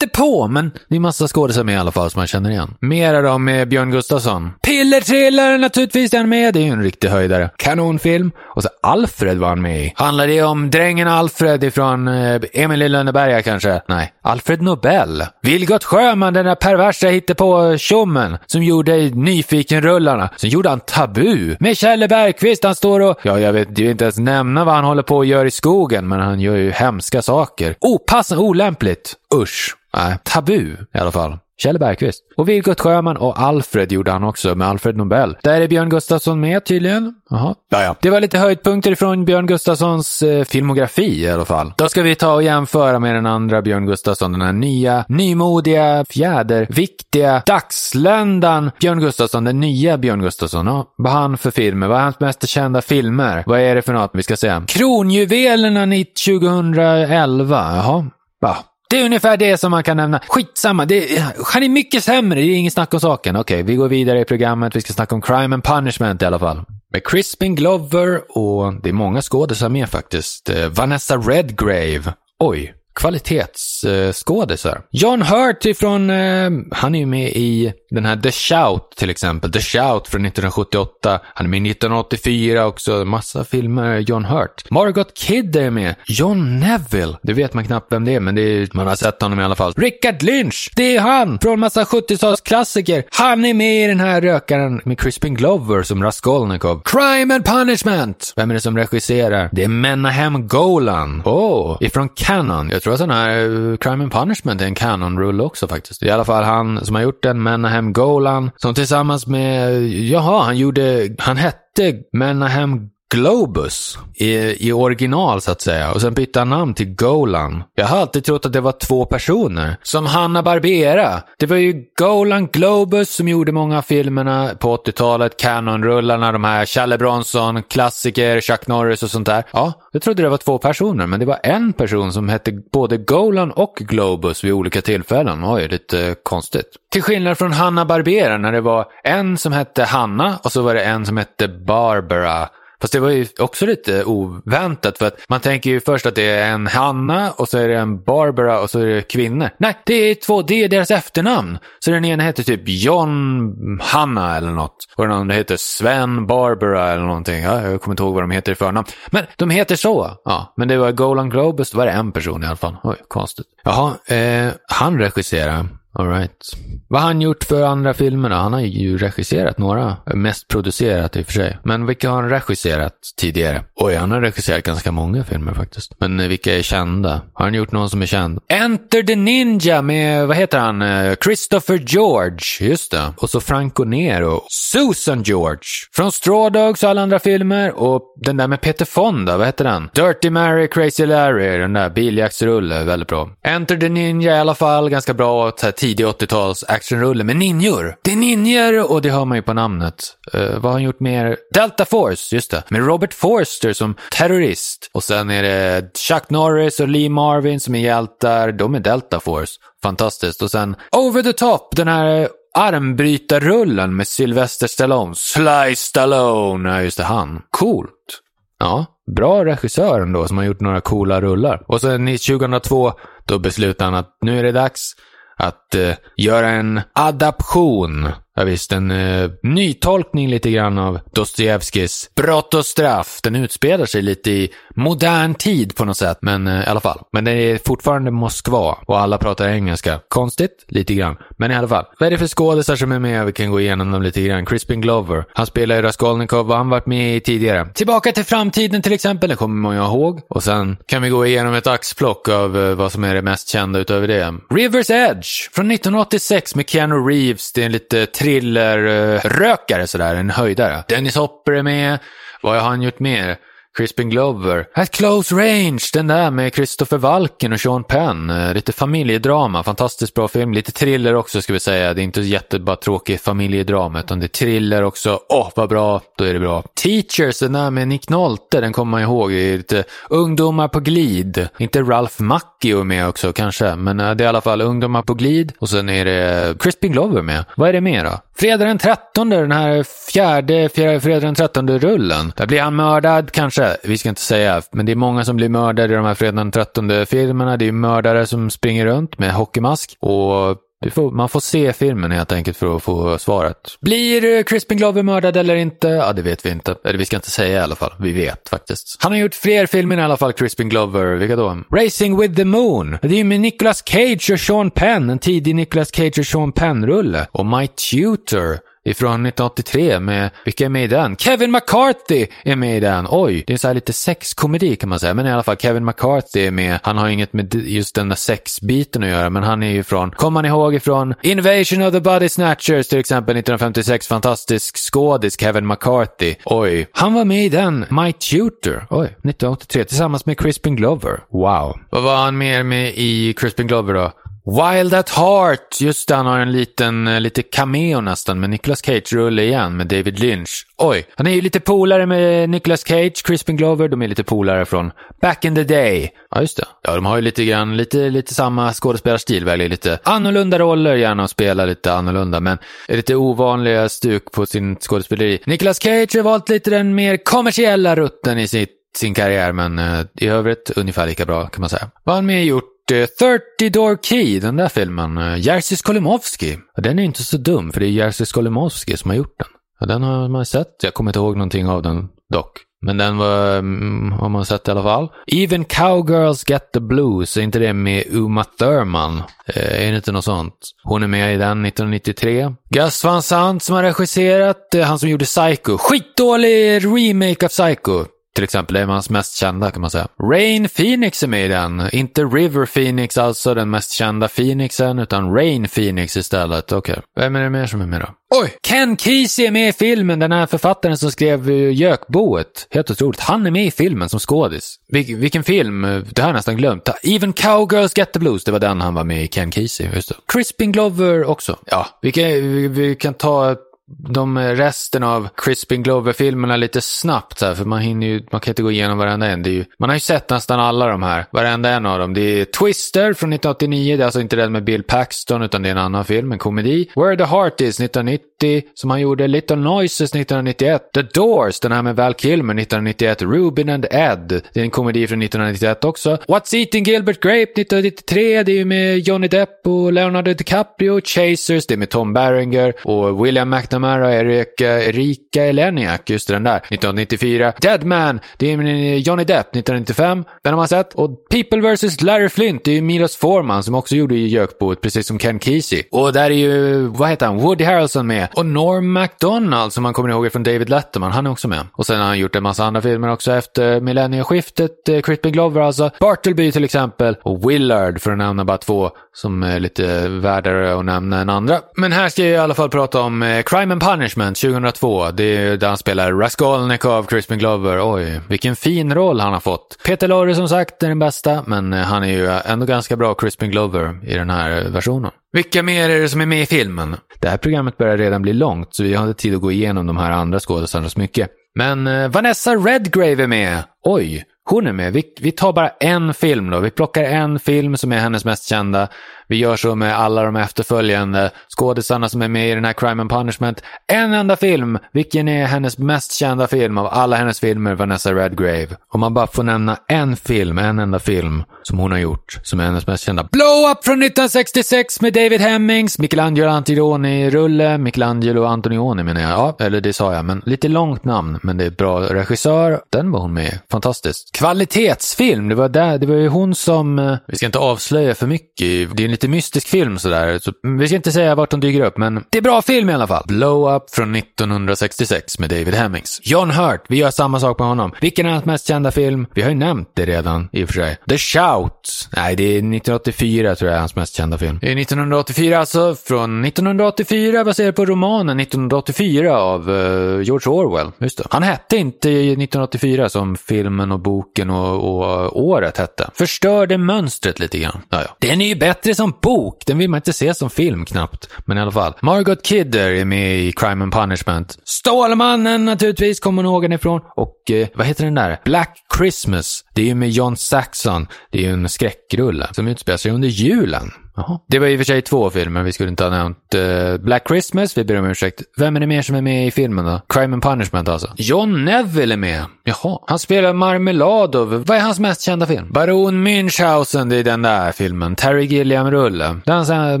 Lite 0.02 0.18
på, 0.18 0.48
Men 0.48 0.70
det 0.88 0.96
är 0.96 1.00
massa 1.00 1.28
skådisar 1.28 1.64
med 1.64 1.74
i 1.74 1.78
alla 1.78 1.92
fall 1.92 2.10
som 2.10 2.20
man 2.20 2.26
känner 2.26 2.50
igen. 2.50 2.74
Mera 2.80 3.22
då 3.22 3.38
med 3.38 3.68
Björn 3.68 3.90
Gustafsson. 3.90 4.50
Pillertrillaren 4.62 5.60
naturligtvis, 5.60 6.10
den 6.10 6.28
med. 6.28 6.54
Det 6.54 6.60
är 6.60 6.64
ju 6.64 6.70
en 6.70 6.82
riktig 6.82 7.08
höjdare. 7.08 7.50
Kanonfilm. 7.56 8.30
Och 8.56 8.62
så 8.62 8.68
Alfred 8.82 9.38
var 9.38 9.48
han 9.48 9.62
med 9.62 9.84
i. 9.84 9.92
Handlar 9.96 10.26
det 10.26 10.42
om 10.42 10.70
drängen 10.70 11.08
Alfred 11.08 11.64
ifrån 11.64 12.08
eh, 12.08 12.40
Emil 12.52 12.82
i 12.82 12.88
Lönneberga 12.88 13.42
kanske? 13.42 13.80
Nej. 13.88 14.12
Alfred 14.22 14.62
Nobel. 14.62 15.24
Vilgot 15.42 15.84
Sjöman, 15.84 16.34
den 16.34 16.44
där 16.46 16.54
perversa 16.54 17.08
hittepå-tjommen 17.08 18.32
eh, 18.32 18.38
som 18.46 18.62
gjorde 18.62 18.96
Nyfiken-rullarna. 18.96 20.28
Sen 20.36 20.50
gjorde 20.50 20.68
han 20.68 20.80
Tabu. 20.80 21.56
Med 21.60 21.76
Kjelle 21.76 22.08
Bergqvist, 22.08 22.64
han 22.64 22.74
står 22.74 23.00
och... 23.00 23.18
Ja, 23.22 23.40
jag 23.40 23.52
vet, 23.52 23.68
jag 23.68 23.76
vill 23.76 23.90
inte 23.90 24.04
ens 24.04 24.18
nämna 24.18 24.64
vad 24.64 24.74
han 24.74 24.84
håller 24.84 25.02
på 25.02 25.16
och 25.16 25.26
gör 25.26 25.44
i 25.44 25.50
skogen, 25.50 26.08
men 26.08 26.20
han 26.20 26.40
gör 26.40 26.56
ju 26.56 26.70
hemska 26.70 27.22
saker. 27.22 27.74
Opassande, 27.80 28.44
olämpligt. 28.44 29.14
Usch. 29.34 29.74
Nej, 29.96 30.18
tabu 30.24 30.76
i 30.94 30.98
alla 30.98 31.12
fall. 31.12 31.38
Kjell 31.62 31.78
Bergqvist. 31.78 32.24
Och 32.36 32.48
Vilgot 32.48 32.80
Sjöman 32.80 33.16
och 33.16 33.40
Alfred 33.40 33.92
gjorde 33.92 34.10
han 34.10 34.24
också 34.24 34.54
med 34.54 34.68
Alfred 34.68 34.96
Nobel. 34.96 35.36
Där 35.42 35.60
är 35.60 35.68
Björn 35.68 35.88
Gustafsson 35.88 36.40
med 36.40 36.64
tydligen. 36.64 37.14
Jaha. 37.30 37.54
Ja, 37.70 37.82
ja. 37.82 37.96
Det 38.00 38.10
var 38.10 38.20
lite 38.20 38.38
höjdpunkter 38.38 38.94
från 38.94 39.24
Björn 39.24 39.46
Gustafssons 39.46 40.22
eh, 40.22 40.44
filmografi 40.44 41.22
i 41.22 41.30
alla 41.30 41.44
fall. 41.44 41.72
Då 41.76 41.88
ska 41.88 42.02
vi 42.02 42.14
ta 42.14 42.34
och 42.34 42.42
jämföra 42.42 42.98
med 42.98 43.14
den 43.14 43.26
andra 43.26 43.62
Björn 43.62 43.86
Gustafsson, 43.86 44.32
den 44.32 44.42
här 44.42 44.52
nya, 44.52 45.04
nymodiga, 45.08 46.04
fjäderviktiga, 46.08 47.42
dagsländan 47.46 48.70
Björn 48.80 49.00
Gustafsson, 49.00 49.44
den 49.44 49.60
nya 49.60 49.98
Björn 49.98 50.20
Gustafsson. 50.20 50.66
Ja, 50.66 50.94
vad 50.96 51.12
har 51.12 51.20
han 51.20 51.38
för 51.38 51.50
filmer? 51.50 51.88
Vad 51.88 51.98
är 51.98 52.02
hans 52.02 52.20
mest 52.20 52.48
kända 52.48 52.82
filmer? 52.82 53.42
Vad 53.46 53.60
är 53.60 53.74
det 53.74 53.82
för 53.82 53.92
något 53.92 54.10
vi 54.14 54.22
ska 54.22 54.36
se? 54.36 54.60
Kronjuvelerna 54.66 56.04
2011. 56.26 57.56
Jaha. 57.76 58.06
Ja, 58.40 58.56
det 58.90 59.00
är 59.00 59.04
ungefär 59.04 59.36
det 59.36 59.58
som 59.58 59.70
man 59.70 59.82
kan 59.82 59.96
nämna. 59.96 60.20
Skitsamma, 60.28 60.84
det, 60.84 61.24
han 61.52 61.62
är 61.62 61.68
mycket 61.68 62.04
sämre, 62.04 62.40
det 62.40 62.46
är 62.46 62.54
inget 62.54 62.72
snack 62.72 62.94
om 62.94 63.00
saken. 63.00 63.36
Okej, 63.36 63.62
vi 63.62 63.74
går 63.74 63.88
vidare 63.88 64.20
i 64.20 64.24
programmet. 64.24 64.76
Vi 64.76 64.80
ska 64.80 64.92
snacka 64.92 65.14
om 65.14 65.22
Crime 65.22 65.54
and 65.54 65.64
Punishment 65.64 66.22
i 66.22 66.24
alla 66.24 66.38
fall. 66.38 66.64
Med 66.92 67.06
Crispin 67.06 67.54
Glover 67.54 68.38
och 68.38 68.82
det 68.82 68.88
är 68.88 68.92
många 68.92 69.22
skådisar 69.22 69.68
med 69.68 69.88
faktiskt. 69.88 70.50
Eh, 70.50 70.68
Vanessa 70.68 71.16
Redgrave. 71.16 72.12
Oj, 72.38 72.74
kvalitetsskådisar. 72.98 74.76
Eh, 74.76 74.82
John 74.90 75.22
Hurt 75.22 75.64
ifrån, 75.64 76.10
eh, 76.10 76.50
han 76.70 76.94
är 76.94 76.98
ju 76.98 77.06
med 77.06 77.28
i 77.28 77.72
den 77.90 78.04
här 78.04 78.16
The 78.16 78.32
Shout 78.32 78.90
till 78.96 79.10
exempel. 79.10 79.52
The 79.52 79.60
Shout 79.60 80.08
från 80.08 80.24
1978. 80.24 81.20
Han 81.24 81.46
är 81.46 81.50
med 81.50 81.66
i 81.66 81.70
1984 81.70 82.66
också. 82.66 83.04
Massa 83.04 83.44
filmer. 83.44 83.98
John 83.98 84.24
Hurt. 84.24 84.70
Margot 84.70 85.18
Kidder 85.18 85.62
är 85.62 85.70
med. 85.70 85.94
John 86.06 86.60
Neville. 86.60 87.16
Det 87.22 87.32
vet 87.32 87.54
man 87.54 87.64
knappt 87.64 87.92
vem 87.92 88.04
det 88.04 88.14
är, 88.14 88.20
men 88.20 88.34
det 88.34 88.42
är, 88.42 88.68
man 88.72 88.86
har 88.86 88.96
sett 88.96 89.22
honom 89.22 89.40
i 89.40 89.44
alla 89.44 89.56
fall. 89.56 89.72
Rickard 89.76 90.22
Lynch. 90.22 90.70
Det 90.76 90.96
är 90.96 91.00
han! 91.00 91.38
Från 91.38 91.60
massa 91.60 91.84
70-talsklassiker. 91.84 93.04
Han 93.10 93.44
är 93.44 93.54
med 93.54 93.84
i 93.84 93.86
den 93.86 94.00
här 94.00 94.20
rökaren 94.20 94.80
med 94.84 94.98
Crispin 94.98 95.34
Glover 95.34 95.82
som 95.82 96.02
Raskolnikov. 96.02 96.82
Crime 96.84 97.34
and 97.34 97.44
Punishment! 97.44 98.32
Vem 98.36 98.50
är 98.50 98.54
det 98.54 98.60
som 98.60 98.76
regisserar? 98.76 99.48
Det 99.52 99.64
är 99.64 99.68
Menahem 99.68 100.48
Golan. 100.48 101.22
Åh, 101.24 101.72
oh, 101.72 101.76
ifrån 101.80 102.08
Canon. 102.08 102.70
Jag 102.70 102.82
tror 102.88 102.94
att 102.94 103.08
den 103.08 103.10
här 103.10 103.70
eh, 103.70 103.76
Crime 103.76 104.02
and 104.04 104.12
Punishment 104.12 104.60
är 104.60 104.64
en 104.64 104.74
canon-rulle 104.74 105.42
också 105.42 105.68
faktiskt. 105.68 106.02
I 106.02 106.10
alla 106.10 106.24
fall 106.24 106.44
han 106.44 106.84
som 106.84 106.94
har 106.94 107.02
gjort 107.02 107.22
den, 107.22 107.42
Menahem 107.42 107.92
Golan, 107.92 108.50
som 108.56 108.74
tillsammans 108.74 109.26
med, 109.26 109.72
eh, 109.72 110.10
jaha, 110.10 110.44
han 110.44 110.56
gjorde, 110.56 111.08
han 111.18 111.36
hette 111.36 111.94
Menahem 112.12 112.88
Globus 113.10 113.98
i, 114.14 114.68
i 114.68 114.72
original 114.72 115.40
så 115.40 115.50
att 115.50 115.60
säga 115.60 115.92
och 115.92 116.00
sen 116.00 116.14
bytte 116.14 116.38
han 116.38 116.48
namn 116.48 116.74
till 116.74 116.94
Golan. 116.94 117.62
Jag 117.74 117.86
har 117.86 117.98
alltid 117.98 118.24
trott 118.24 118.46
att 118.46 118.52
det 118.52 118.60
var 118.60 118.72
två 118.72 119.04
personer. 119.04 119.76
Som 119.82 120.06
Hanna 120.06 120.42
Barbera. 120.42 121.22
Det 121.38 121.46
var 121.46 121.56
ju 121.56 121.84
Golan 121.98 122.46
Globus 122.46 123.14
som 123.14 123.28
gjorde 123.28 123.52
många 123.52 123.78
av 123.78 123.82
filmerna 123.82 124.50
på 124.58 124.76
80-talet. 124.76 125.36
Canon-rullarna, 125.36 126.32
de 126.32 126.44
här 126.44 126.66
Challe 126.66 126.98
Bronson, 126.98 127.62
klassiker, 127.62 128.40
Chuck 128.40 128.66
Norris 128.66 129.02
och 129.02 129.10
sånt 129.10 129.26
där. 129.26 129.44
Ja, 129.52 129.72
jag 129.92 130.02
trodde 130.02 130.22
det 130.22 130.28
var 130.28 130.36
två 130.36 130.58
personer, 130.58 131.06
men 131.06 131.20
det 131.20 131.26
var 131.26 131.38
en 131.42 131.72
person 131.72 132.12
som 132.12 132.28
hette 132.28 132.52
både 132.72 132.96
Golan 132.96 133.50
och 133.50 133.74
Globus 133.76 134.44
vid 134.44 134.52
olika 134.52 134.82
tillfällen. 134.82 135.44
Oj, 135.44 135.68
lite 135.68 136.06
eh, 136.06 136.14
konstigt. 136.22 136.66
Till 136.92 137.02
skillnad 137.02 137.38
från 137.38 137.52
Hanna 137.52 137.84
Barbera 137.84 138.38
när 138.38 138.52
det 138.52 138.60
var 138.60 138.86
en 139.04 139.38
som 139.38 139.52
hette 139.52 139.84
Hanna 139.84 140.38
och 140.44 140.52
så 140.52 140.62
var 140.62 140.74
det 140.74 140.82
en 140.82 141.06
som 141.06 141.16
hette 141.16 141.48
Barbara. 141.48 142.48
Fast 142.80 142.92
det 142.92 143.00
var 143.00 143.10
ju 143.10 143.26
också 143.38 143.66
lite 143.66 144.04
oväntat 144.04 144.98
för 144.98 145.06
att 145.06 145.18
man 145.28 145.40
tänker 145.40 145.70
ju 145.70 145.80
först 145.80 146.06
att 146.06 146.14
det 146.14 146.22
är 146.22 146.52
en 146.52 146.66
Hanna 146.66 147.30
och 147.30 147.48
så 147.48 147.58
är 147.58 147.68
det 147.68 147.78
en 147.78 148.02
Barbara 148.02 148.60
och 148.60 148.70
så 148.70 148.80
är 148.80 148.86
det 148.86 149.02
kvinnor. 149.02 149.50
Nej, 149.58 149.78
det 149.86 149.94
är 149.94 150.14
två, 150.14 150.42
det 150.42 150.64
är 150.64 150.68
deras 150.68 150.90
efternamn. 150.90 151.58
Så 151.78 151.90
den 151.90 152.04
ena 152.04 152.22
heter 152.22 152.42
typ 152.42 152.62
John 152.64 153.80
Hanna 153.82 154.36
eller 154.36 154.50
något. 154.50 154.76
Och 154.96 155.08
den 155.08 155.16
andra 155.16 155.34
heter 155.34 155.56
Sven 155.58 156.26
Barbara 156.26 156.92
eller 156.92 157.04
någonting. 157.04 157.42
Ja, 157.42 157.62
jag 157.62 157.80
kommer 157.80 157.92
inte 157.92 158.02
ihåg 158.02 158.14
vad 158.14 158.22
de 158.22 158.30
heter 158.30 158.52
i 158.52 158.54
förnamn. 158.54 158.86
Men 159.10 159.24
de 159.36 159.50
heter 159.50 159.76
så. 159.76 160.20
Ja, 160.24 160.52
men 160.56 160.68
det 160.68 160.76
var 160.76 160.92
Golan 160.92 161.30
Globus, 161.30 161.70
då 161.70 161.78
var 161.78 161.86
det 161.86 161.92
en 161.92 162.12
person 162.12 162.42
i 162.42 162.46
alla 162.46 162.56
fall. 162.56 162.76
Oj, 162.82 162.96
konstigt. 163.08 163.46
Jaha, 163.64 164.14
eh, 164.16 164.52
han 164.68 164.98
regisserar. 164.98 165.66
Alright. 165.92 166.56
Vad 166.88 167.00
har 167.00 167.08
han 167.08 167.20
gjort 167.20 167.44
för 167.44 167.62
andra 167.62 167.94
filmer 167.94 168.28
då? 168.30 168.36
Han 168.36 168.52
har 168.52 168.60
ju 168.60 168.98
regisserat 168.98 169.58
några. 169.58 169.96
Mest 170.14 170.48
producerat 170.48 171.16
i 171.16 171.22
och 171.22 171.26
för 171.26 171.32
sig. 171.32 171.58
Men 171.64 171.86
vilka 171.86 172.10
har 172.10 172.22
han 172.22 172.30
regisserat 172.30 172.94
tidigare? 173.16 173.62
Oj, 173.74 173.94
han 173.94 174.10
har 174.10 174.20
regisserat 174.20 174.64
ganska 174.64 174.92
många 174.92 175.24
filmer 175.24 175.54
faktiskt. 175.54 175.92
Men 176.00 176.20
eh, 176.20 176.28
vilka 176.28 176.58
är 176.58 176.62
kända? 176.62 177.20
Har 177.32 177.44
han 177.44 177.54
gjort 177.54 177.72
någon 177.72 177.90
som 177.90 178.02
är 178.02 178.06
känd? 178.06 178.38
Enter 178.48 179.02
the 179.02 179.16
Ninja 179.16 179.82
med, 179.82 180.26
vad 180.26 180.36
heter 180.36 180.58
han? 180.58 180.82
Eh, 180.82 181.14
Christopher 181.24 181.78
George. 181.86 182.68
Just 182.68 182.90
det. 182.90 183.12
Och 183.16 183.30
så 183.30 183.40
Franco 183.40 183.84
Nero. 183.84 184.42
Susan 184.48 185.22
George. 185.22 185.60
Från 185.92 186.12
Straw 186.12 186.60
Dogs 186.60 186.82
och 186.82 186.90
alla 186.90 187.02
andra 187.02 187.18
filmer. 187.18 187.72
Och 187.72 188.02
den 188.16 188.36
där 188.36 188.46
med 188.48 188.60
Peter 188.60 188.84
Fonda, 188.84 189.36
vad 189.36 189.46
heter 189.46 189.64
den? 189.64 189.90
Dirty 189.94 190.30
Mary, 190.30 190.68
Crazy 190.68 191.06
Larry. 191.06 191.58
Den 191.58 191.72
där 191.72 191.90
biljaktsrulle, 191.90 192.84
väldigt 192.84 193.08
bra. 193.08 193.30
Enter 193.42 193.76
the 193.76 193.88
Ninja 193.88 194.36
i 194.36 194.38
alla 194.38 194.54
fall, 194.54 194.90
ganska 194.90 195.14
bra 195.14 195.50
tidig 195.78 196.06
80-tals 196.06 196.64
actionrulle 196.68 197.24
med 197.24 197.36
ninjor. 197.36 197.96
Det 198.02 198.12
är 198.12 198.16
ninjor 198.16 198.92
och 198.92 199.02
det 199.02 199.10
hör 199.10 199.24
man 199.24 199.38
ju 199.38 199.42
på 199.42 199.52
namnet. 199.52 200.16
Uh, 200.34 200.52
vad 200.52 200.64
har 200.64 200.72
han 200.72 200.82
gjort 200.82 201.00
mer? 201.00 201.36
Delta 201.54 201.84
Force, 201.84 202.34
just 202.36 202.50
det. 202.50 202.62
Med 202.68 202.86
Robert 202.86 203.14
Forster 203.14 203.72
som 203.72 203.94
terrorist. 204.10 204.90
Och 204.92 205.04
sen 205.04 205.30
är 205.30 205.42
det 205.42 205.90
Chuck 205.98 206.30
Norris 206.30 206.80
och 206.80 206.88
Lee 206.88 207.08
Marvin 207.08 207.60
som 207.60 207.74
är 207.74 207.78
hjältar. 207.78 208.52
De 208.52 208.74
är 208.74 208.80
Delta 208.80 209.20
Force. 209.20 209.52
Fantastiskt. 209.82 210.42
Och 210.42 210.50
sen 210.50 210.76
Over 210.92 211.22
the 211.22 211.32
Top, 211.32 211.76
den 211.76 211.88
här 211.88 212.28
armbrytarrullen 212.54 213.96
med 213.96 214.08
Sylvester 214.08 214.66
Stallone. 214.66 215.14
Sly 215.14 215.76
Stallone, 215.76 216.68
ja 216.68 216.82
just 216.82 216.96
det, 216.96 217.04
han. 217.04 217.42
Coolt. 217.50 218.20
Ja, 218.58 218.86
bra 219.16 219.44
regissör 219.44 220.00
ändå 220.00 220.28
som 220.28 220.38
har 220.38 220.44
gjort 220.44 220.60
några 220.60 220.80
coola 220.80 221.20
rullar. 221.20 221.62
Och 221.66 221.80
sen 221.80 222.08
i 222.08 222.18
2002, 222.18 222.92
då 223.24 223.38
beslutade 223.38 223.84
han 223.84 223.94
att 223.94 224.16
nu 224.20 224.38
är 224.38 224.42
det 224.42 224.52
dags 224.52 224.94
att 225.38 225.74
eh, 225.74 225.94
göra 226.16 226.48
en 226.50 226.80
adaption 226.92 228.08
Ja, 228.38 228.44
visst, 228.44 228.72
en 228.72 228.90
eh, 228.90 229.30
nytolkning 229.42 230.28
lite 230.28 230.50
grann 230.50 230.78
av 230.78 230.98
Dostojevskijs 231.12 232.10
Brott 232.14 232.54
och 232.54 232.66
straff. 232.66 233.20
Den 233.22 233.36
utspelar 233.36 233.86
sig 233.86 234.02
lite 234.02 234.30
i 234.30 234.50
modern 234.74 235.34
tid 235.34 235.76
på 235.76 235.84
något 235.84 235.96
sätt, 235.96 236.18
men 236.20 236.46
eh, 236.46 236.62
i 236.62 236.66
alla 236.66 236.80
fall. 236.80 237.00
Men 237.12 237.24
det 237.24 237.32
är 237.32 237.58
fortfarande 237.66 238.10
Moskva 238.10 238.78
och 238.86 239.00
alla 239.00 239.18
pratar 239.18 239.48
engelska. 239.48 240.00
Konstigt, 240.08 240.64
lite 240.68 240.94
grann. 240.94 241.16
Men 241.36 241.50
i 241.50 241.56
alla 241.56 241.68
fall. 241.68 241.84
Vad 241.98 242.06
är 242.06 242.10
det 242.10 242.18
för 242.18 242.26
skådisar 242.26 242.76
som 242.76 242.92
är 242.92 242.98
med? 242.98 243.26
Vi 243.26 243.32
kan 243.32 243.50
gå 243.50 243.60
igenom 243.60 243.90
dem 243.90 244.02
lite 244.02 244.22
grann. 244.22 244.46
Crispin 244.46 244.80
Glover. 244.80 245.24
Han 245.34 245.46
spelar 245.46 245.76
ju 245.76 245.82
Raskolnikov 245.82 246.50
och 246.50 246.56
han 246.56 246.68
varit 246.68 246.86
med 246.86 247.16
i 247.16 247.20
tidigare. 247.20 247.68
Tillbaka 247.74 248.12
till 248.12 248.24
framtiden 248.24 248.82
till 248.82 248.92
exempel, 248.92 249.28
det 249.30 249.36
kommer 249.36 249.56
man 249.56 249.76
ju 249.76 249.82
ihåg. 249.82 250.20
Och 250.28 250.42
sen 250.42 250.76
kan 250.86 251.02
vi 251.02 251.08
gå 251.08 251.26
igenom 251.26 251.54
ett 251.54 251.66
axplock 251.66 252.28
av 252.28 252.58
eh, 252.58 252.74
vad 252.74 252.92
som 252.92 253.04
är 253.04 253.14
det 253.14 253.22
mest 253.22 253.48
kända 253.48 253.78
utöver 253.78 254.08
det. 254.08 254.34
Rivers 254.50 254.90
Edge 254.90 255.50
från 255.52 255.70
1986 255.70 256.54
med 256.54 256.68
Keanu 256.70 256.94
Reeves. 256.94 257.52
Det 257.52 257.60
är 257.60 257.66
en 257.66 257.72
lite 257.72 258.06
thrillerrökare 258.28 259.80
eh, 259.82 259.86
sådär, 259.86 260.14
en 260.14 260.30
höjdare. 260.30 260.84
Dennis 260.88 261.16
Hopper 261.16 261.52
är 261.52 261.62
med. 261.62 261.98
Vad 262.42 262.60
har 262.60 262.68
han 262.68 262.82
gjort 262.82 262.98
mer? 262.98 263.36
Crispin 263.78 264.10
Glover. 264.10 264.66
At 264.74 264.90
Close 264.90 265.34
Range, 265.34 265.80
den 265.92 266.06
där 266.06 266.30
med 266.30 266.54
Christopher 266.54 266.98
Walken 266.98 267.52
och 267.52 267.60
Sean 267.60 267.84
Penn. 267.84 268.30
Eh, 268.30 268.54
lite 268.54 268.72
familjedrama, 268.72 269.62
fantastiskt 269.62 270.14
bra 270.14 270.28
film. 270.28 270.52
Lite 270.52 270.72
thriller 270.72 271.14
också 271.14 271.42
ska 271.42 271.52
vi 271.52 271.60
säga. 271.60 271.94
Det 271.94 272.00
är 272.00 272.04
inte 272.04 272.20
jättebara 272.20 272.76
tråkig 272.76 273.20
familjedrama, 273.20 274.00
utan 274.00 274.20
det 274.20 274.26
är 274.26 274.28
thriller 274.28 274.82
också. 274.82 275.20
Åh, 275.28 275.40
oh, 275.40 275.50
vad 275.56 275.68
bra, 275.68 276.00
då 276.16 276.24
är 276.24 276.32
det 276.32 276.40
bra. 276.40 276.62
Teachers, 276.82 277.38
den 277.38 277.52
där 277.52 277.70
med 277.70 277.88
Nick 277.88 278.08
Nolte, 278.08 278.60
den 278.60 278.72
kommer 278.72 278.90
man 278.90 279.02
ihåg. 279.02 279.30
Det 279.30 279.52
är 279.52 279.56
lite 279.56 279.84
ungdomar 280.08 280.68
på 280.68 280.80
glid. 280.80 281.48
Inte 281.58 281.82
Ralph 281.82 282.22
Macchio 282.22 282.84
med 282.84 283.08
också 283.08 283.32
kanske, 283.32 283.74
men 283.76 284.00
eh, 284.00 284.14
det 284.14 284.24
är 284.24 284.26
i 284.26 284.28
alla 284.28 284.40
fall 284.40 284.60
ungdomar 284.60 285.02
på 285.02 285.14
glid. 285.14 285.52
Och 285.58 285.68
sen 285.68 285.88
är 285.88 286.04
det 286.04 286.54
Crispin 286.60 286.92
Glover 286.92 287.22
med. 287.22 287.44
Vad 287.56 287.68
är 287.68 287.72
det 287.72 287.80
mer 287.80 288.04
då? 288.04 288.18
Fredag 288.40 288.64
den 288.64 288.78
13, 288.78 289.28
den 289.30 289.52
här 289.52 289.82
fjärde 290.12 290.68
fredag 290.68 291.20
den 291.20 291.34
13 291.34 291.78
rullen. 291.78 292.32
Där 292.36 292.46
blir 292.46 292.60
han 292.60 292.76
mördad 292.76 293.30
kanske. 293.30 293.76
Vi 293.84 293.98
ska 293.98 294.08
inte 294.08 294.20
säga, 294.20 294.62
men 294.72 294.86
det 294.86 294.92
är 294.92 294.96
många 294.96 295.24
som 295.24 295.36
blir 295.36 295.48
mördade 295.48 295.92
i 295.92 295.96
de 295.96 296.04
här 296.04 296.14
fredag 296.14 296.36
den 296.36 296.50
13 296.50 297.06
filmerna. 297.06 297.56
Det 297.56 297.68
är 297.68 297.72
mördare 297.72 298.26
som 298.26 298.50
springer 298.50 298.86
runt 298.86 299.18
med 299.18 299.32
hockeymask. 299.32 299.96
Och 300.00 300.56
Får, 300.90 301.10
man 301.10 301.28
får 301.28 301.40
se 301.40 301.72
filmen 301.72 302.10
helt 302.10 302.32
enkelt 302.32 302.56
för 302.56 302.76
att 302.76 302.82
få 302.82 303.18
svaret. 303.18 303.56
Blir 303.80 304.24
eh, 304.24 304.42
Crispin 304.42 304.78
Glover 304.78 305.02
mördad 305.02 305.36
eller 305.36 305.56
inte? 305.56 305.88
Ja, 305.88 306.12
det 306.12 306.22
vet 306.22 306.46
vi 306.46 306.50
inte. 306.50 306.74
Eller 306.84 306.98
vi 306.98 307.04
ska 307.04 307.16
inte 307.16 307.30
säga 307.30 307.58
i 307.58 307.62
alla 307.62 307.74
fall. 307.74 307.92
Vi 307.98 308.12
vet 308.12 308.48
faktiskt. 308.48 308.96
Han 309.02 309.12
har 309.12 309.18
gjort 309.18 309.34
fler 309.34 309.66
filmer 309.66 309.98
i 309.98 310.02
alla 310.02 310.16
fall, 310.16 310.32
Crispin 310.32 310.68
Glover. 310.68 311.14
Vilka 311.14 311.36
då? 311.36 311.58
Racing 311.72 312.20
with 312.20 312.34
the 312.34 312.44
Moon. 312.44 312.98
Det 313.02 313.08
är 313.08 313.12
ju 313.12 313.24
med 313.24 313.40
Nicolas 313.40 313.82
Cage 313.86 314.30
och 314.32 314.40
Sean 314.40 314.70
Penn. 314.70 315.10
En 315.10 315.18
tidig 315.18 315.54
Nicolas 315.54 315.94
Cage 315.94 316.18
och 316.18 316.26
Sean 316.26 316.52
Penn-rulle. 316.52 317.26
Och 317.32 317.46
My 317.46 317.66
Tutor 317.66 318.58
ifrån 318.90 319.26
1983 319.26 320.00
med, 320.00 320.30
vilka 320.44 320.64
är 320.64 320.68
med 320.68 320.84
i 320.84 320.86
den? 320.86 321.16
Kevin 321.16 321.52
McCarthy 321.52 322.26
är 322.44 322.56
med 322.56 322.76
i 322.76 322.80
den. 322.80 323.06
Oj, 323.10 323.44
det 323.46 323.52
är 323.52 323.56
så 323.56 323.66
här 323.66 323.74
lite 323.74 323.92
sexkomedi 323.92 324.76
kan 324.76 324.88
man 324.88 325.00
säga. 325.00 325.14
Men 325.14 325.26
i 325.26 325.32
alla 325.32 325.42
fall, 325.42 325.56
Kevin 325.56 325.84
McCarthy 325.84 326.46
är 326.46 326.50
med. 326.50 326.78
Han 326.82 326.98
har 326.98 327.08
inget 327.08 327.32
med 327.32 327.54
just 327.54 327.94
den 327.94 328.08
där 328.08 328.16
sexbiten 328.16 329.02
att 329.02 329.08
göra, 329.08 329.30
men 329.30 329.42
han 329.42 329.62
är 329.62 329.70
ju 329.70 329.82
från, 329.82 330.10
kommer 330.10 330.34
man 330.34 330.44
ihåg 330.44 330.74
ifrån 330.74 331.14
Invasion 331.22 331.82
of 331.82 331.92
the 331.92 332.00
Body 332.00 332.28
Snatchers 332.28 332.88
till 332.88 332.98
exempel 332.98 333.36
1956, 333.36 334.06
fantastisk 334.08 334.76
skådis 334.76 335.40
Kevin 335.40 335.66
McCarthy. 335.66 336.34
Oj, 336.44 336.86
han 336.92 337.14
var 337.14 337.24
med 337.24 337.44
i 337.44 337.48
den, 337.48 337.84
My 337.90 338.12
Tutor. 338.12 338.86
Oj, 338.90 339.06
1983 339.06 339.84
tillsammans 339.84 340.26
med 340.26 340.38
Crispin 340.38 340.76
Glover. 340.76 341.20
Wow. 341.30 341.78
Vad 341.90 342.02
var 342.02 342.16
han 342.16 342.38
mer 342.38 342.62
med 342.62 342.92
i 342.96 343.34
Crispin 343.36 343.66
Glover 343.66 343.94
då? 343.94 344.12
Wild 344.50 344.94
at 344.94 345.10
Heart, 345.10 345.80
just 345.80 346.08
det, 346.08 346.14
han 346.14 346.26
har 346.26 346.38
en 346.38 346.52
liten, 346.52 347.08
eh, 347.08 347.20
lite 347.20 347.42
cameo 347.42 348.00
nästan 348.00 348.40
med 348.40 348.50
Nicolas 348.50 348.82
Cage-rulle 348.82 349.42
igen 349.42 349.76
med 349.76 349.86
David 349.86 350.18
Lynch. 350.18 350.66
Oj, 350.76 351.06
han 351.16 351.26
är 351.26 351.30
ju 351.30 351.40
lite 351.40 351.60
polare 351.60 352.06
med 352.06 352.50
Nicolas 352.50 352.86
Cage, 352.86 353.22
Crispin 353.24 353.56
Glover, 353.56 353.88
de 353.88 354.02
är 354.02 354.08
lite 354.08 354.24
polare 354.24 354.66
från 354.66 354.92
back 355.20 355.44
in 355.44 355.54
the 355.54 355.64
day. 355.64 356.10
Ja, 356.30 356.40
just 356.40 356.56
det. 356.56 356.64
Ja, 356.82 356.94
de 356.94 357.06
har 357.06 357.16
ju 357.16 357.22
lite 357.22 357.44
grann, 357.44 357.76
lite, 357.76 358.10
lite 358.10 358.34
samma 358.34 358.72
skådespelarstil, 358.72 359.44
väljer 359.44 359.68
lite 359.68 359.98
annorlunda 360.02 360.58
roller, 360.58 360.94
gärna 360.94 361.22
och 361.22 361.30
spelar 361.30 361.66
lite 361.66 361.92
annorlunda, 361.92 362.40
men 362.40 362.58
är 362.88 362.96
lite 362.96 363.16
ovanliga 363.16 363.88
stuk 363.88 364.32
på 364.32 364.46
sin 364.46 364.76
skådespeleri. 364.76 365.42
Nicolas 365.46 365.82
Cage 365.82 366.16
har 366.16 366.22
valt 366.22 366.48
lite 366.48 366.70
den 366.70 366.94
mer 366.94 367.16
kommersiella 367.24 367.96
rutten 367.96 368.38
i 368.38 368.48
sitt 368.48 368.74
sin 368.96 369.14
karriär, 369.14 369.52
men 369.52 369.78
eh, 369.78 370.00
i 370.14 370.28
övrigt 370.28 370.70
ungefär 370.76 371.06
lika 371.06 371.24
bra 371.24 371.46
kan 371.46 371.60
man 371.60 371.70
säga. 371.70 371.90
Vad 372.04 372.14
har 372.14 372.16
han 372.18 372.26
mer 372.26 372.40
gjort? 372.40 372.77
30 372.88 373.70
Door 373.70 373.98
Key, 374.02 374.40
den 374.40 374.56
där 374.56 374.68
filmen. 374.68 375.18
Eh, 375.18 375.38
Jerzy 375.38 375.76
Skolimowski. 375.76 376.58
Den 376.76 376.98
är 376.98 377.02
inte 377.02 377.24
så 377.24 377.36
dum, 377.36 377.72
för 377.72 377.80
det 377.80 377.86
är 377.86 377.90
Jerzy 377.90 378.24
Skolimowski 378.24 378.96
som 378.96 379.10
har 379.10 379.16
gjort 379.16 379.38
den. 379.38 379.48
Ja, 379.80 379.86
den 379.86 380.02
har 380.02 380.28
man 380.28 380.46
sett. 380.46 380.76
Jag 380.82 380.94
kommer 380.94 381.10
inte 381.10 381.18
ihåg 381.18 381.36
någonting 381.36 381.68
av 381.68 381.82
den 381.82 382.08
dock. 382.32 382.52
Men 382.86 382.96
den 382.96 383.16
var, 383.16 383.58
mm, 383.58 384.12
har 384.12 384.28
man 384.28 384.46
sett 384.46 384.68
i 384.68 384.70
alla 384.70 384.82
fall. 384.82 385.08
Even 385.26 385.64
Cowgirls 385.64 386.50
Get 386.50 386.72
the 386.72 386.80
Blues, 386.80 387.36
är 387.36 387.40
inte 387.40 387.58
det 387.58 387.72
med 387.72 388.04
Uma 388.10 388.44
Thurman? 388.44 389.22
Eh, 389.46 389.86
är 389.86 389.90
det 389.90 389.96
inte 389.96 390.12
något 390.12 390.24
sånt? 390.24 390.54
Hon 390.84 391.02
är 391.02 391.06
med 391.06 391.34
i 391.34 391.36
den 391.36 391.64
1993. 391.64 392.54
Gus 392.70 393.04
Van 393.04 393.22
Sant 393.22 393.62
som 393.62 393.74
har 393.74 393.82
regisserat, 393.82 394.74
eh, 394.74 394.82
han 394.82 394.98
som 394.98 395.08
gjorde 395.08 395.24
Psycho. 395.24 395.78
Skitdålig 395.78 396.84
remake 396.84 397.46
av 397.46 397.48
Psycho 397.48 398.04
till 398.38 398.44
exempel. 398.44 398.74
Det 398.74 398.80
är 398.80 398.86
hans 398.86 399.10
mest 399.10 399.36
kända 399.36 399.70
kan 399.70 399.80
man 399.80 399.90
säga. 399.90 400.08
Rain 400.22 400.68
Phoenix 400.68 401.22
är 401.22 401.26
med 401.26 401.44
i 401.44 401.48
den. 401.48 401.88
Inte 401.92 402.24
River 402.24 402.66
Phoenix 402.66 403.18
alltså, 403.18 403.54
den 403.54 403.70
mest 403.70 403.92
kända 403.92 404.28
Phoenixen, 404.28 404.98
utan 404.98 405.34
Rain 405.34 405.68
Phoenix 405.68 406.16
istället. 406.16 406.72
Okej, 406.72 406.92
okay. 406.92 407.02
vem 407.16 407.36
är 407.36 407.40
det 407.40 407.50
mer 407.50 407.66
som 407.66 407.80
är 407.80 407.86
med 407.86 408.00
då? 408.00 408.08
Oj! 408.42 408.54
Ken 408.62 408.96
Kesey 408.96 409.46
är 409.46 409.50
med 409.50 409.68
i 409.68 409.72
filmen, 409.72 410.18
den 410.18 410.32
här 410.32 410.46
författaren 410.46 410.98
som 410.98 411.10
skrev 411.10 411.50
eh, 411.50 411.76
Gökboet. 411.76 412.66
Helt 412.70 412.90
otroligt. 412.90 413.20
Han 413.20 413.46
är 413.46 413.50
med 413.50 413.66
i 413.66 413.70
filmen 413.70 414.08
som 414.08 414.20
skådis. 414.20 414.76
Vil 414.88 415.16
vilken 415.16 415.44
film? 415.44 415.82
Det 415.82 416.22
har 416.22 416.28
jag 416.28 416.34
nästan 416.34 416.56
glömt. 416.56 416.88
Even 417.02 417.32
Cowgirls 417.32 417.96
Get 417.96 418.12
the 418.12 418.18
Blues, 418.18 418.44
det 418.44 418.52
var 418.52 418.58
den 418.58 418.80
han 418.80 418.94
var 418.94 419.04
med 419.04 419.24
i, 419.24 419.28
Ken 419.28 419.52
Kesey. 419.52 419.88
Just 419.94 420.08
det. 420.08 420.14
Crispin 420.32 420.72
Glover 420.72 421.24
också. 421.24 421.58
Ja, 421.66 421.86
vi 422.02 422.12
kan, 422.12 422.24
vi, 422.24 422.68
vi 422.68 422.94
kan 422.94 423.14
ta 423.14 423.56
de 423.88 424.36
eh, 424.36 424.50
resten 424.50 425.02
av 425.02 425.28
Crispin 425.36 425.82
Glover-filmerna 425.82 426.56
lite 426.56 426.80
snabbt 426.80 427.42
här, 427.42 427.54
för 427.54 427.64
man 427.64 427.80
hinner 427.80 428.06
ju, 428.06 428.22
man 428.30 428.40
kan 428.40 428.52
inte 428.52 428.62
gå 428.62 428.70
igenom 428.70 428.98
varenda 428.98 429.26
en. 429.26 429.42
Det 429.42 429.50
är 429.50 429.52
ju, 429.52 429.64
man 429.78 429.90
har 429.90 429.96
ju 429.96 430.00
sett 430.00 430.30
nästan 430.30 430.60
alla 430.60 430.86
de 430.86 431.02
här, 431.02 431.24
varenda 431.30 431.70
en 431.70 431.86
av 431.86 431.98
dem. 431.98 432.14
Det 432.14 432.20
är 432.20 432.44
Twister 432.44 433.12
från 433.12 433.32
1989, 433.32 433.96
det 433.96 434.02
är 434.02 434.04
alltså 434.04 434.20
inte 434.20 434.36
den 434.36 434.52
med 434.52 434.64
Bill 434.64 434.82
Paxton, 434.82 435.42
utan 435.42 435.62
det 435.62 435.68
är 435.68 435.70
en 435.70 435.78
annan 435.78 436.04
film, 436.04 436.32
en 436.32 436.38
komedi. 436.38 436.90
Where 436.96 437.16
the 437.16 437.24
Heart 437.24 437.60
Is 437.60 437.80
1990, 437.80 438.62
som 438.74 438.90
han 438.90 439.00
gjorde, 439.00 439.26
Little 439.26 439.56
Noises 439.56 440.14
1991, 440.14 440.92
The 440.94 441.02
Doors, 441.02 441.60
den 441.60 441.72
här 441.72 441.82
med 441.82 441.96
Val 441.96 442.14
Kilmer 442.14 442.54
1991, 442.54 443.22
Rubin 443.22 443.68
and 443.68 443.86
Ed, 443.90 444.42
det 444.52 444.60
är 444.60 444.64
en 444.64 444.70
komedi 444.70 445.06
från 445.06 445.22
1991 445.22 445.84
också. 445.84 446.18
What's 446.28 446.54
Eating 446.54 446.84
Gilbert 446.84 447.20
Grape 447.20 447.60
1993, 447.60 448.42
det 448.42 448.52
är 448.52 448.56
ju 448.56 448.64
med 448.64 448.98
Johnny 448.98 449.28
Depp 449.28 449.66
och 449.66 449.92
Leonardo 449.92 450.34
DiCaprio, 450.34 451.00
Chasers, 451.04 451.66
det 451.66 451.74
är 451.74 451.76
med 451.76 451.90
Tom 451.90 452.12
Berenger 452.12 452.74
och 452.84 453.26
William 453.26 453.50
McNamara 453.50 453.77
McNamara, 453.78 454.14
Erika, 454.14 454.78
eh, 454.78 454.88
Erika 454.88 455.44
Eleniak, 455.44 456.10
just 456.10 456.28
den 456.28 456.44
där, 456.44 456.56
1994. 456.56 457.52
Deadman, 457.60 458.20
det 458.36 458.52
är 458.52 458.58
eh, 458.58 458.94
Johnny 458.94 459.24
Depp, 459.24 459.56
1995. 459.56 460.24
Den 460.42 460.52
har 460.52 460.56
man 460.58 460.68
sett. 460.68 460.94
Och 460.94 461.10
People 461.30 461.74
vs. 461.74 462.02
Larry 462.02 462.28
Flint, 462.28 462.64
det 462.64 462.70
är 462.70 462.74
ju 462.74 462.82
Milos 462.82 463.16
Forman 463.16 463.62
som 463.62 463.74
också 463.74 463.96
gjorde 463.96 464.14
Jökboet, 464.14 464.80
precis 464.80 465.06
som 465.06 465.18
Ken 465.18 465.40
Kesey. 465.40 465.82
Och 465.90 466.12
där 466.12 466.30
är 466.30 466.34
ju, 466.34 466.86
vad 466.86 467.08
heter 467.08 467.26
han, 467.26 467.38
Woody 467.38 467.64
Harrelson 467.64 468.06
med. 468.06 468.28
Och 468.34 468.46
Norm 468.46 468.92
MacDonald, 468.92 469.72
som 469.72 469.82
man 469.82 469.92
kommer 469.92 470.08
ihåg 470.08 470.32
från 470.32 470.42
David 470.42 470.68
Letterman, 470.68 471.12
han 471.12 471.26
är 471.26 471.30
också 471.30 471.48
med. 471.48 471.66
Och 471.72 471.86
sen 471.86 472.00
har 472.00 472.06
han 472.06 472.18
gjort 472.18 472.36
en 472.36 472.42
massa 472.42 472.64
andra 472.64 472.80
filmer 472.80 473.12
också 473.12 473.32
efter 473.32 473.80
millennieskiftet. 473.80 474.88
Eh, 474.88 475.00
Crispin 475.00 475.32
Glover 475.32 475.60
alltså. 475.60 475.90
Bartleby 476.00 476.52
till 476.52 476.64
exempel. 476.64 477.16
Och 477.22 477.50
Willard, 477.50 478.00
för 478.00 478.10
att 478.10 478.18
nämna 478.18 478.44
bara 478.44 478.58
två 478.58 478.90
som 479.12 479.42
är 479.42 479.60
lite 479.60 480.08
värdare 480.08 480.78
att 480.78 480.84
nämna 480.84 481.20
än 481.20 481.28
andra. 481.28 481.60
Men 481.76 481.92
här 481.92 482.08
ska 482.08 482.22
jag 482.22 482.32
i 482.32 482.36
alla 482.36 482.54
fall 482.54 482.68
prata 482.68 483.00
om 483.00 483.22
eh, 483.22 483.42
Crime 483.68 483.72
and 483.72 483.82
Punishment 483.82 484.36
2002. 484.36 485.10
Det 485.10 485.24
är 485.24 485.56
där 485.56 485.68
han 485.68 485.76
spelar 485.76 486.12
Raskolnikov, 486.12 487.04
Crispin 487.04 487.38
Glover. 487.38 487.94
Oj, 487.94 488.20
vilken 488.28 488.56
fin 488.56 488.94
roll 488.94 489.20
han 489.20 489.32
har 489.32 489.40
fått. 489.40 489.78
Peter 489.86 490.08
Lorre 490.08 490.34
som 490.34 490.48
sagt 490.48 490.82
är 490.82 490.88
den 490.88 490.98
bästa, 490.98 491.42
men 491.46 491.72
eh, 491.72 491.80
han 491.80 492.02
är 492.02 492.08
ju 492.08 492.26
ändå 492.44 492.66
ganska 492.66 492.96
bra 492.96 493.14
Crispin 493.14 493.50
Glover 493.50 494.00
i 494.02 494.14
den 494.14 494.30
här 494.30 494.68
versionen. 494.68 495.10
Vilka 495.32 495.62
mer 495.62 495.90
är 495.90 496.00
det 496.00 496.08
som 496.08 496.20
är 496.20 496.26
med 496.26 496.42
i 496.42 496.46
filmen? 496.46 496.96
Det 497.20 497.28
här 497.28 497.36
programmet 497.36 497.78
börjar 497.78 497.98
redan 497.98 498.22
bli 498.22 498.32
långt, 498.32 498.74
så 498.74 498.82
vi 498.82 498.94
har 498.94 499.08
inte 499.08 499.22
tid 499.22 499.34
att 499.34 499.40
gå 499.40 499.52
igenom 499.52 499.86
de 499.86 499.96
här 499.96 500.10
andra 500.10 500.40
skådespelarna 500.40 500.88
så 500.88 501.00
mycket. 501.00 501.30
Men 501.54 501.86
eh, 501.86 502.08
Vanessa 502.08 502.54
Redgrave 502.54 503.22
är 503.22 503.26
med. 503.26 503.62
Oj, 503.84 504.24
hon 504.50 504.66
är 504.66 504.72
med. 504.72 504.92
Vi, 504.92 505.02
vi 505.20 505.32
tar 505.32 505.52
bara 505.52 505.68
en 505.68 506.14
film 506.14 506.50
då. 506.50 506.60
Vi 506.60 506.70
plockar 506.70 507.04
en 507.04 507.38
film 507.38 507.76
som 507.76 507.92
är 507.92 507.98
hennes 507.98 508.24
mest 508.24 508.48
kända. 508.48 508.88
Vi 509.28 509.36
gör 509.36 509.56
så 509.56 509.74
med 509.74 509.98
alla 509.98 510.22
de 510.22 510.36
efterföljande 510.36 511.30
skådisarna 511.56 512.08
som 512.08 512.22
är 512.22 512.28
med 512.28 512.50
i 512.50 512.54
den 512.54 512.64
här 512.64 512.72
Crime 512.72 513.00
and 513.00 513.10
Punishment. 513.10 513.62
En 513.86 514.12
enda 514.12 514.36
film! 514.36 514.78
Vilken 514.92 515.28
är 515.28 515.46
hennes 515.46 515.78
mest 515.78 516.12
kända 516.12 516.46
film 516.46 516.78
av 516.78 516.86
alla 516.86 517.16
hennes 517.16 517.40
filmer, 517.40 517.74
Vanessa 517.74 518.14
Redgrave? 518.14 518.68
Om 518.88 519.00
man 519.00 519.14
bara 519.14 519.26
får 519.26 519.42
nämna 519.42 519.78
en 519.88 520.16
film, 520.16 520.58
en 520.58 520.78
enda 520.78 520.98
film 520.98 521.44
som 521.62 521.78
hon 521.78 521.92
har 521.92 521.98
gjort, 521.98 522.38
som 522.42 522.60
är 522.60 522.64
hennes 522.64 522.86
mest 522.86 523.04
kända. 523.04 523.28
Blow 523.32 523.70
Up 523.70 523.84
från 523.84 524.02
1966 524.02 525.00
med 525.00 525.12
David 525.12 525.40
Hemmings, 525.40 525.98
Michelangelo 525.98 526.50
Antonioni-rulle, 526.50 527.78
Michelangelo 527.78 528.44
Antonioni 528.44 529.02
menar 529.02 529.20
jag. 529.20 529.30
Ja, 529.30 529.56
eller 529.60 529.80
det 529.80 529.92
sa 529.92 530.14
jag, 530.14 530.24
men 530.24 530.42
lite 530.46 530.68
långt 530.68 531.04
namn, 531.04 531.38
men 531.42 531.56
det 531.56 531.64
är 531.64 531.70
bra 531.70 532.00
regissör. 532.00 532.80
Den 532.90 533.10
var 533.10 533.20
hon 533.20 533.34
med 533.34 533.58
Fantastiskt. 533.70 534.32
Kvalitetsfilm, 534.32 535.48
det 535.48 535.54
var, 535.54 535.68
där, 535.68 535.98
det 535.98 536.06
var 536.06 536.14
ju 536.14 536.28
hon 536.28 536.54
som, 536.54 536.98
eh, 536.98 537.16
vi 537.26 537.36
ska 537.36 537.46
inte 537.46 537.58
avslöja 537.58 538.14
för 538.14 538.26
mycket, 538.26 538.96
det 538.96 539.02
är 539.02 539.04
en 539.04 539.10
lite 539.18 539.28
mystisk 539.28 539.68
film 539.68 539.98
sådär. 539.98 540.38
Så 540.38 540.52
vi 540.78 540.86
ska 540.86 540.96
inte 540.96 541.12
säga 541.12 541.34
vart 541.34 541.50
de 541.50 541.60
dyker 541.60 541.80
upp, 541.80 541.96
men 541.96 542.24
det 542.30 542.38
är 542.38 542.42
bra 542.42 542.62
film 542.62 542.90
i 542.90 542.92
alla 542.92 543.06
fall. 543.06 543.24
Blow 543.26 543.74
Up 543.74 543.90
från 543.90 544.14
1966 544.14 545.38
med 545.38 545.50
David 545.50 545.74
Hemmings. 545.74 546.20
John 546.22 546.50
Hurt, 546.50 546.84
vi 546.88 546.96
gör 546.96 547.10
samma 547.10 547.40
sak 547.40 547.58
med 547.58 547.68
honom. 547.68 547.92
Vilken 548.00 548.26
är 548.26 548.30
hans 548.30 548.44
mest 548.44 548.68
kända 548.68 548.90
film? 548.90 549.26
Vi 549.34 549.42
har 549.42 549.48
ju 549.48 549.56
nämnt 549.56 549.90
det 549.94 550.06
redan 550.06 550.48
i 550.52 550.64
och 550.64 550.68
för 550.68 550.74
sig. 550.74 550.96
The 551.08 551.18
Shout. 551.18 552.08
Nej, 552.16 552.36
det 552.36 552.42
är 552.42 552.58
1984 552.58 553.54
tror 553.54 553.70
jag 553.70 553.76
är 553.76 553.80
hans 553.80 553.96
mest 553.96 554.14
kända 554.14 554.38
film. 554.38 554.58
Det 554.60 554.72
är 554.72 554.76
1984 554.76 555.58
alltså, 555.58 555.94
från 555.94 556.44
1984 556.44 557.44
baserat 557.44 557.76
på 557.76 557.84
romanen 557.84 558.40
1984 558.40 559.38
av 559.38 559.70
uh, 559.70 560.22
George 560.22 560.52
Orwell. 560.52 560.90
Just 560.98 561.18
det. 561.18 561.24
Han 561.30 561.42
hette 561.42 561.76
inte 561.76 562.10
1984 562.10 563.08
som 563.08 563.36
filmen 563.36 563.92
och 563.92 564.00
boken 564.00 564.50
och, 564.50 564.98
och 564.98 565.24
eh, 565.24 565.30
året 565.32 565.78
hette. 565.78 566.10
Förstörde 566.14 566.78
mönstret 566.78 567.38
lite 567.38 567.58
grann. 567.58 567.82
Ja, 567.90 568.02
ja. 568.02 568.28
Den 568.28 568.40
är 568.40 568.48
ju 568.48 568.54
bättre 568.54 568.94
som 568.94 569.07
bok. 569.22 569.62
Den 569.66 569.78
vill 569.78 569.90
man 569.90 569.98
inte 569.98 570.12
se 570.12 570.34
som 570.34 570.50
film 570.50 570.84
knappt. 570.84 571.28
Men 571.44 571.58
i 571.58 571.60
alla 571.60 571.72
fall. 571.72 571.94
Margot 572.02 572.42
Kidder 572.46 572.90
är 572.90 573.04
med 573.04 573.38
i 573.38 573.52
Crime 573.52 573.82
and 573.82 573.92
Punishment. 573.92 574.58
Stålmannen 574.64 575.64
naturligtvis 575.64 576.20
kommer 576.20 576.42
någon 576.42 576.52
ihåg 576.52 576.62
den 576.62 576.72
ifrån. 576.72 577.00
Och 577.16 577.50
eh, 577.50 577.68
vad 577.74 577.86
heter 577.86 578.04
den 578.04 578.14
där? 578.14 578.40
Black 578.44 578.78
Christmas. 578.96 579.64
Det 579.74 579.82
är 579.82 579.86
ju 579.86 579.94
med 579.94 580.10
John 580.10 580.36
Saxon. 580.36 581.06
Det 581.32 581.38
är 581.38 581.42
ju 581.42 581.52
en 581.52 581.68
skräckrulle 581.68 582.48
som 582.52 582.68
utspelar 582.68 582.96
sig 582.96 583.12
under 583.12 583.28
julen. 583.28 583.90
Aha. 584.18 584.44
Det 584.48 584.58
var 584.58 584.66
i 584.66 584.74
och 584.74 584.78
för 584.78 584.84
sig 584.84 585.02
två 585.02 585.30
filmer, 585.30 585.62
vi 585.62 585.72
skulle 585.72 585.88
inte 585.88 586.04
ha 586.04 586.10
nämnt 586.10 586.54
uh, 586.54 586.96
Black 586.96 587.28
Christmas, 587.28 587.78
vi 587.78 587.84
ber 587.84 587.98
om 587.98 588.06
ursäkt. 588.06 588.42
Vem 588.56 588.76
är 588.76 588.80
det 588.80 588.86
mer 588.86 589.02
som 589.02 589.16
är 589.16 589.22
med 589.22 589.46
i 589.46 589.50
filmen 589.50 589.84
då? 589.84 590.00
Crime 590.08 590.34
and 590.34 590.42
Punishment 590.42 590.88
alltså. 590.88 591.08
John 591.16 591.64
Neville 591.64 592.14
är 592.14 592.16
med. 592.16 592.44
Jaha. 592.64 592.98
Han 593.06 593.18
spelar 593.18 593.52
Marmeladov. 593.52 594.64
Vad 594.66 594.76
är 594.76 594.80
hans 594.80 594.98
mest 594.98 595.22
kända 595.22 595.46
film? 595.46 595.72
Baron 595.72 596.26
Münchhausen, 596.26 597.08
det 597.08 597.16
är 597.16 597.24
den 597.24 597.42
där 597.42 597.72
filmen. 597.72 598.16
Terry 598.16 598.44
Gilliam-rulle. 598.44 599.36
Det 599.44 599.52
är 599.52 599.54
hans 599.54 600.00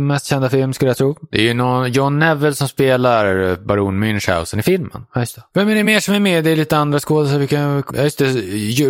mest 0.00 0.26
kända 0.26 0.48
film 0.48 0.72
skulle 0.72 0.90
jag 0.90 0.96
tro. 0.96 1.16
Det 1.30 1.38
är 1.38 1.42
ju 1.42 1.54
någon 1.54 1.92
John 1.92 2.18
Neville 2.18 2.54
som 2.54 2.68
spelar 2.68 3.56
Baron 3.64 4.04
Münchhausen 4.04 4.58
i 4.58 4.62
filmen. 4.62 5.06
Ja, 5.14 5.20
just 5.20 5.34
det. 5.36 5.42
Vem 5.54 5.68
är 5.68 5.74
det 5.74 5.84
mer 5.84 6.00
som 6.00 6.14
är 6.14 6.20
med? 6.20 6.44
Det 6.44 6.50
är 6.50 6.56
lite 6.56 6.76
andra 6.78 7.00
skådespelare. 7.00 7.46
Kan... 7.46 7.82
Ja, 7.96 8.02
just 8.02 8.18
det. 8.18 8.26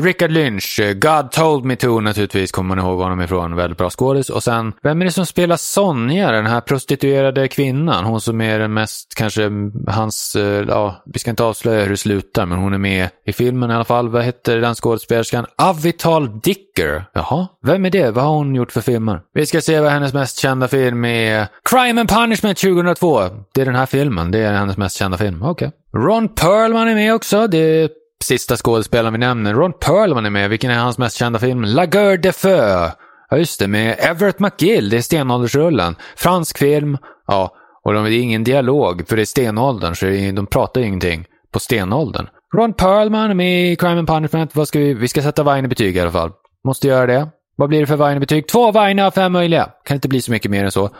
Richard 0.01 0.31
Lynch. 0.31 0.81
God 0.95 1.31
told 1.31 1.65
me 1.65 1.77
to 1.77 2.01
naturligtvis, 2.01 2.53
kommer 2.53 2.77
man 2.77 2.85
ihåg 2.85 2.99
honom 2.99 3.21
ifrån. 3.21 3.57
Väldigt 3.57 3.79
bra 3.79 3.91
skådis. 3.91 4.31
Och 4.31 4.43
sen, 4.43 4.73
vem 4.83 5.01
är 5.01 5.05
det 5.05 5.13
som 5.19 5.27
spelar 5.27 5.57
Sonja, 5.57 6.33
den 6.33 6.47
här 6.47 6.61
prostituerade 6.61 7.49
kvinnan? 7.49 8.05
Hon 8.05 8.21
som 8.21 8.41
är 8.41 8.59
den 8.59 8.75
mest, 8.75 9.15
kanske 9.15 9.51
hans, 9.87 10.37
eh, 10.37 10.65
ja, 10.69 11.03
vi 11.07 11.19
ska 11.19 11.31
inte 11.31 11.45
avslöja 11.45 11.83
hur 11.83 11.91
det 11.91 11.97
slutar, 11.97 12.47
men 12.47 12.59
hon 12.59 12.75
är 12.75 12.79
med 12.79 13.09
i 13.27 13.33
filmen 13.33 13.71
i 13.71 13.75
alla 13.75 13.85
fall. 13.85 14.09
Vad 14.09 14.25
heter 14.25 14.59
den 14.59 14.75
skådespelerskan? 14.75 15.47
Avital 15.57 16.41
Dicker. 16.41 17.05
Jaha, 17.13 17.47
vem 17.63 17.85
är 17.85 17.91
det? 17.91 18.11
Vad 18.11 18.25
har 18.25 18.35
hon 18.35 18.55
gjort 18.55 18.73
för 18.73 18.81
filmer? 18.81 19.21
Vi 19.35 19.47
ska 19.47 19.61
se 19.61 19.81
vad 19.81 19.93
hennes 19.93 20.15
mest 20.15 20.39
kända 20.39 20.69
film 20.69 21.05
är. 21.05 21.47
Crime 21.65 22.01
and 22.01 22.11
Punishment 22.11 22.59
2002. 22.59 23.21
Det 23.55 23.61
är 23.61 23.65
den 23.65 23.75
här 23.75 23.87
filmen. 23.87 24.31
Det 24.31 24.39
är 24.39 24.53
hennes 24.53 24.77
mest 24.77 24.97
kända 24.97 25.19
film. 25.19 25.43
Okej. 25.43 25.69
Okay. 25.69 26.03
Ron 26.03 26.29
Perlman 26.29 26.89
är 26.89 26.95
med 26.95 27.15
också. 27.15 27.47
Det 27.47 27.59
är 27.59 27.91
sista 28.25 28.57
skådespelaren 28.57 29.13
vi 29.13 29.19
nämner. 29.19 29.55
Ron 29.55 29.73
Perlman 29.73 30.27
är 30.27 30.31
med. 30.31 30.51
Vilken 30.51 30.71
är 30.71 30.79
hans 30.79 30.99
mest 30.99 31.17
kända 31.17 31.39
film? 31.39 31.65
La 31.65 31.87
Guerre 31.87 32.17
de 32.17 32.33
Feu. 32.33 32.91
Ja, 33.31 33.37
just 33.37 33.61
det, 33.61 33.69
med 33.69 33.97
Everett 33.99 34.39
McGill, 34.39 34.91
det 34.91 34.97
är 34.97 35.01
stenåldersrullen. 35.01 35.97
Fransk 36.17 36.59
film, 36.59 36.99
ja, 37.27 37.55
och 37.85 37.95
de, 37.95 38.05
det 38.05 38.15
är 38.15 38.21
ingen 38.21 38.45
dialog, 38.45 39.09
för 39.09 39.17
det 39.17 39.23
är 39.23 39.27
stenåldern, 39.27 39.95
så 39.95 40.07
de 40.33 40.47
pratar 40.47 40.81
ju 40.81 40.87
ingenting 40.87 41.25
på 41.53 41.59
stenåldern. 41.59 42.27
Ron 42.57 42.73
Perlman 42.73 43.37
med 43.37 43.73
i 43.73 43.77
Crime 43.77 43.99
and 43.99 44.09
Punishment. 44.09 44.57
Vad 44.57 44.69
ska 44.69 44.79
vi, 44.79 44.95
vi 44.95 45.09
ska 45.09 45.23
sätta 45.23 45.43
Vaine 45.43 45.69
betyg 45.69 45.97
i 45.97 46.01
alla 46.01 46.11
fall. 46.11 46.31
Måste 46.65 46.89
göra 46.89 47.07
det. 47.07 47.29
Vad 47.57 47.69
blir 47.69 47.81
det 47.81 47.87
för 47.87 48.09
Vine-betyg? 48.09 48.49
Två 48.49 48.73
Vine 48.73 49.07
av 49.07 49.11
fem 49.11 49.33
möjliga. 49.33 49.71
Kan 49.85 49.95
inte 49.95 50.09
bli 50.09 50.23
så 50.23 50.31
mycket 50.31 50.51
mer 50.51 50.65
än 50.65 50.71
så. 50.71 50.91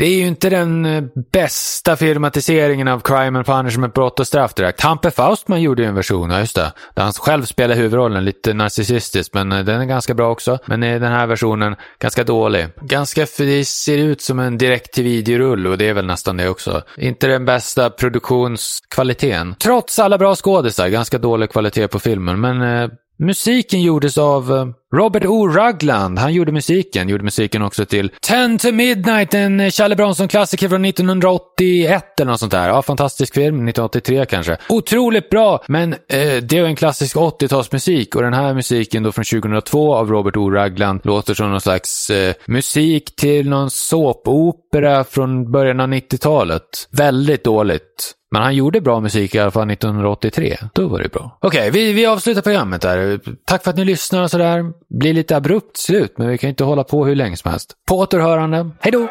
Det 0.00 0.06
är 0.06 0.14
ju 0.14 0.26
inte 0.26 0.50
den 0.50 0.84
eh, 0.84 1.04
bästa 1.32 1.96
filmatiseringen 1.96 2.88
av 2.88 3.00
Crime 3.00 3.38
and 3.38 3.46
Punishment, 3.46 3.94
brott 3.94 4.20
och 4.20 4.26
straff 4.26 4.54
direkt. 4.54 4.80
Hampe 4.80 5.10
Faustman 5.10 5.62
gjorde 5.62 5.82
ju 5.82 5.88
en 5.88 5.94
version, 5.94 6.30
ja 6.30 6.38
just 6.40 6.56
det. 6.56 6.72
Där 6.94 7.02
han 7.02 7.12
själv 7.12 7.44
spelar 7.44 7.74
huvudrollen, 7.74 8.24
lite 8.24 8.54
narcissistiskt, 8.54 9.34
men 9.34 9.52
eh, 9.52 9.64
den 9.64 9.80
är 9.80 9.84
ganska 9.84 10.14
bra 10.14 10.30
också. 10.30 10.58
Men 10.66 10.82
eh, 10.82 11.00
den 11.00 11.12
här 11.12 11.26
versionen, 11.26 11.76
ganska 11.98 12.24
dålig. 12.24 12.66
Ganska, 12.80 13.26
det 13.38 13.64
ser 13.64 13.98
ut 13.98 14.22
som 14.22 14.38
en 14.38 14.58
direkt 14.58 14.92
till 14.92 15.04
videorull 15.04 15.66
och 15.66 15.78
det 15.78 15.88
är 15.88 15.94
väl 15.94 16.06
nästan 16.06 16.36
det 16.36 16.48
också. 16.48 16.82
Inte 16.96 17.26
den 17.26 17.44
bästa 17.44 17.90
produktionskvaliteten. 17.90 19.54
Trots 19.62 19.98
alla 19.98 20.18
bra 20.18 20.34
skådisar, 20.34 20.88
ganska 20.88 21.18
dålig 21.18 21.50
kvalitet 21.50 21.88
på 21.88 21.98
filmen, 21.98 22.40
men 22.40 22.62
eh, 22.62 22.90
musiken 23.18 23.82
gjordes 23.82 24.18
av 24.18 24.72
Robert 24.96 25.24
O. 25.24 25.48
Ragland, 25.48 26.18
han 26.18 26.34
gjorde 26.34 26.52
musiken. 26.52 27.08
Gjorde 27.08 27.24
musiken 27.24 27.62
också 27.62 27.86
till 27.86 28.10
10 28.20 28.58
to 28.58 28.72
Midnight, 28.72 29.34
en 29.34 29.60
eh, 29.60 29.70
Charlie 29.70 29.96
Bronson-klassiker 29.96 30.68
från 30.68 30.84
1981 30.84 32.20
eller 32.20 32.30
något 32.30 32.40
sånt 32.40 32.52
där. 32.52 32.68
Ja, 32.68 32.82
fantastisk 32.82 33.34
film, 33.34 33.54
1983 33.54 34.26
kanske. 34.26 34.56
Otroligt 34.68 35.30
bra, 35.30 35.64
men 35.68 35.92
eh, 35.92 36.36
det 36.42 36.58
är 36.58 36.64
en 36.64 36.76
klassisk 36.76 37.16
80-talsmusik 37.16 38.16
och 38.16 38.22
den 38.22 38.34
här 38.34 38.54
musiken 38.54 39.02
då 39.02 39.12
från 39.12 39.24
2002 39.24 39.94
av 39.94 40.10
Robert 40.10 40.36
O. 40.36 40.50
Ragland 40.50 41.00
låter 41.04 41.34
som 41.34 41.50
någon 41.50 41.60
slags 41.60 42.10
eh, 42.10 42.34
musik 42.46 43.16
till 43.16 43.48
någon 43.48 43.70
såpopera 43.70 45.04
från 45.04 45.52
början 45.52 45.80
av 45.80 45.88
90-talet. 45.88 46.88
Väldigt 46.90 47.44
dåligt. 47.44 48.14
Men 48.30 48.42
han 48.42 48.54
gjorde 48.54 48.80
bra 48.80 49.00
musik 49.00 49.34
i 49.34 49.38
alla 49.38 49.50
fall 49.50 49.70
1983. 49.70 50.56
Då 50.74 50.88
var 50.88 50.98
det 51.02 51.12
bra. 51.12 51.38
Okej, 51.40 51.68
okay, 51.68 51.70
vi, 51.70 51.92
vi 51.92 52.06
avslutar 52.06 52.42
programmet 52.42 52.82
där. 52.82 53.20
Tack 53.44 53.64
för 53.64 53.70
att 53.70 53.76
ni 53.76 53.84
lyssnar 53.84 54.22
och 54.22 54.30
sådär. 54.30 54.64
Blir 54.94 55.14
lite 55.14 55.36
abrupt 55.36 55.76
slut, 55.76 56.18
men 56.18 56.28
vi 56.28 56.38
kan 56.38 56.50
inte 56.50 56.64
hålla 56.64 56.84
på 56.84 57.06
hur 57.06 57.14
länge 57.14 57.36
som 57.36 57.50
helst. 57.50 57.74
På 57.88 57.98
återhörande. 57.98 58.70
Hej 58.80 58.92
då! 58.92 59.08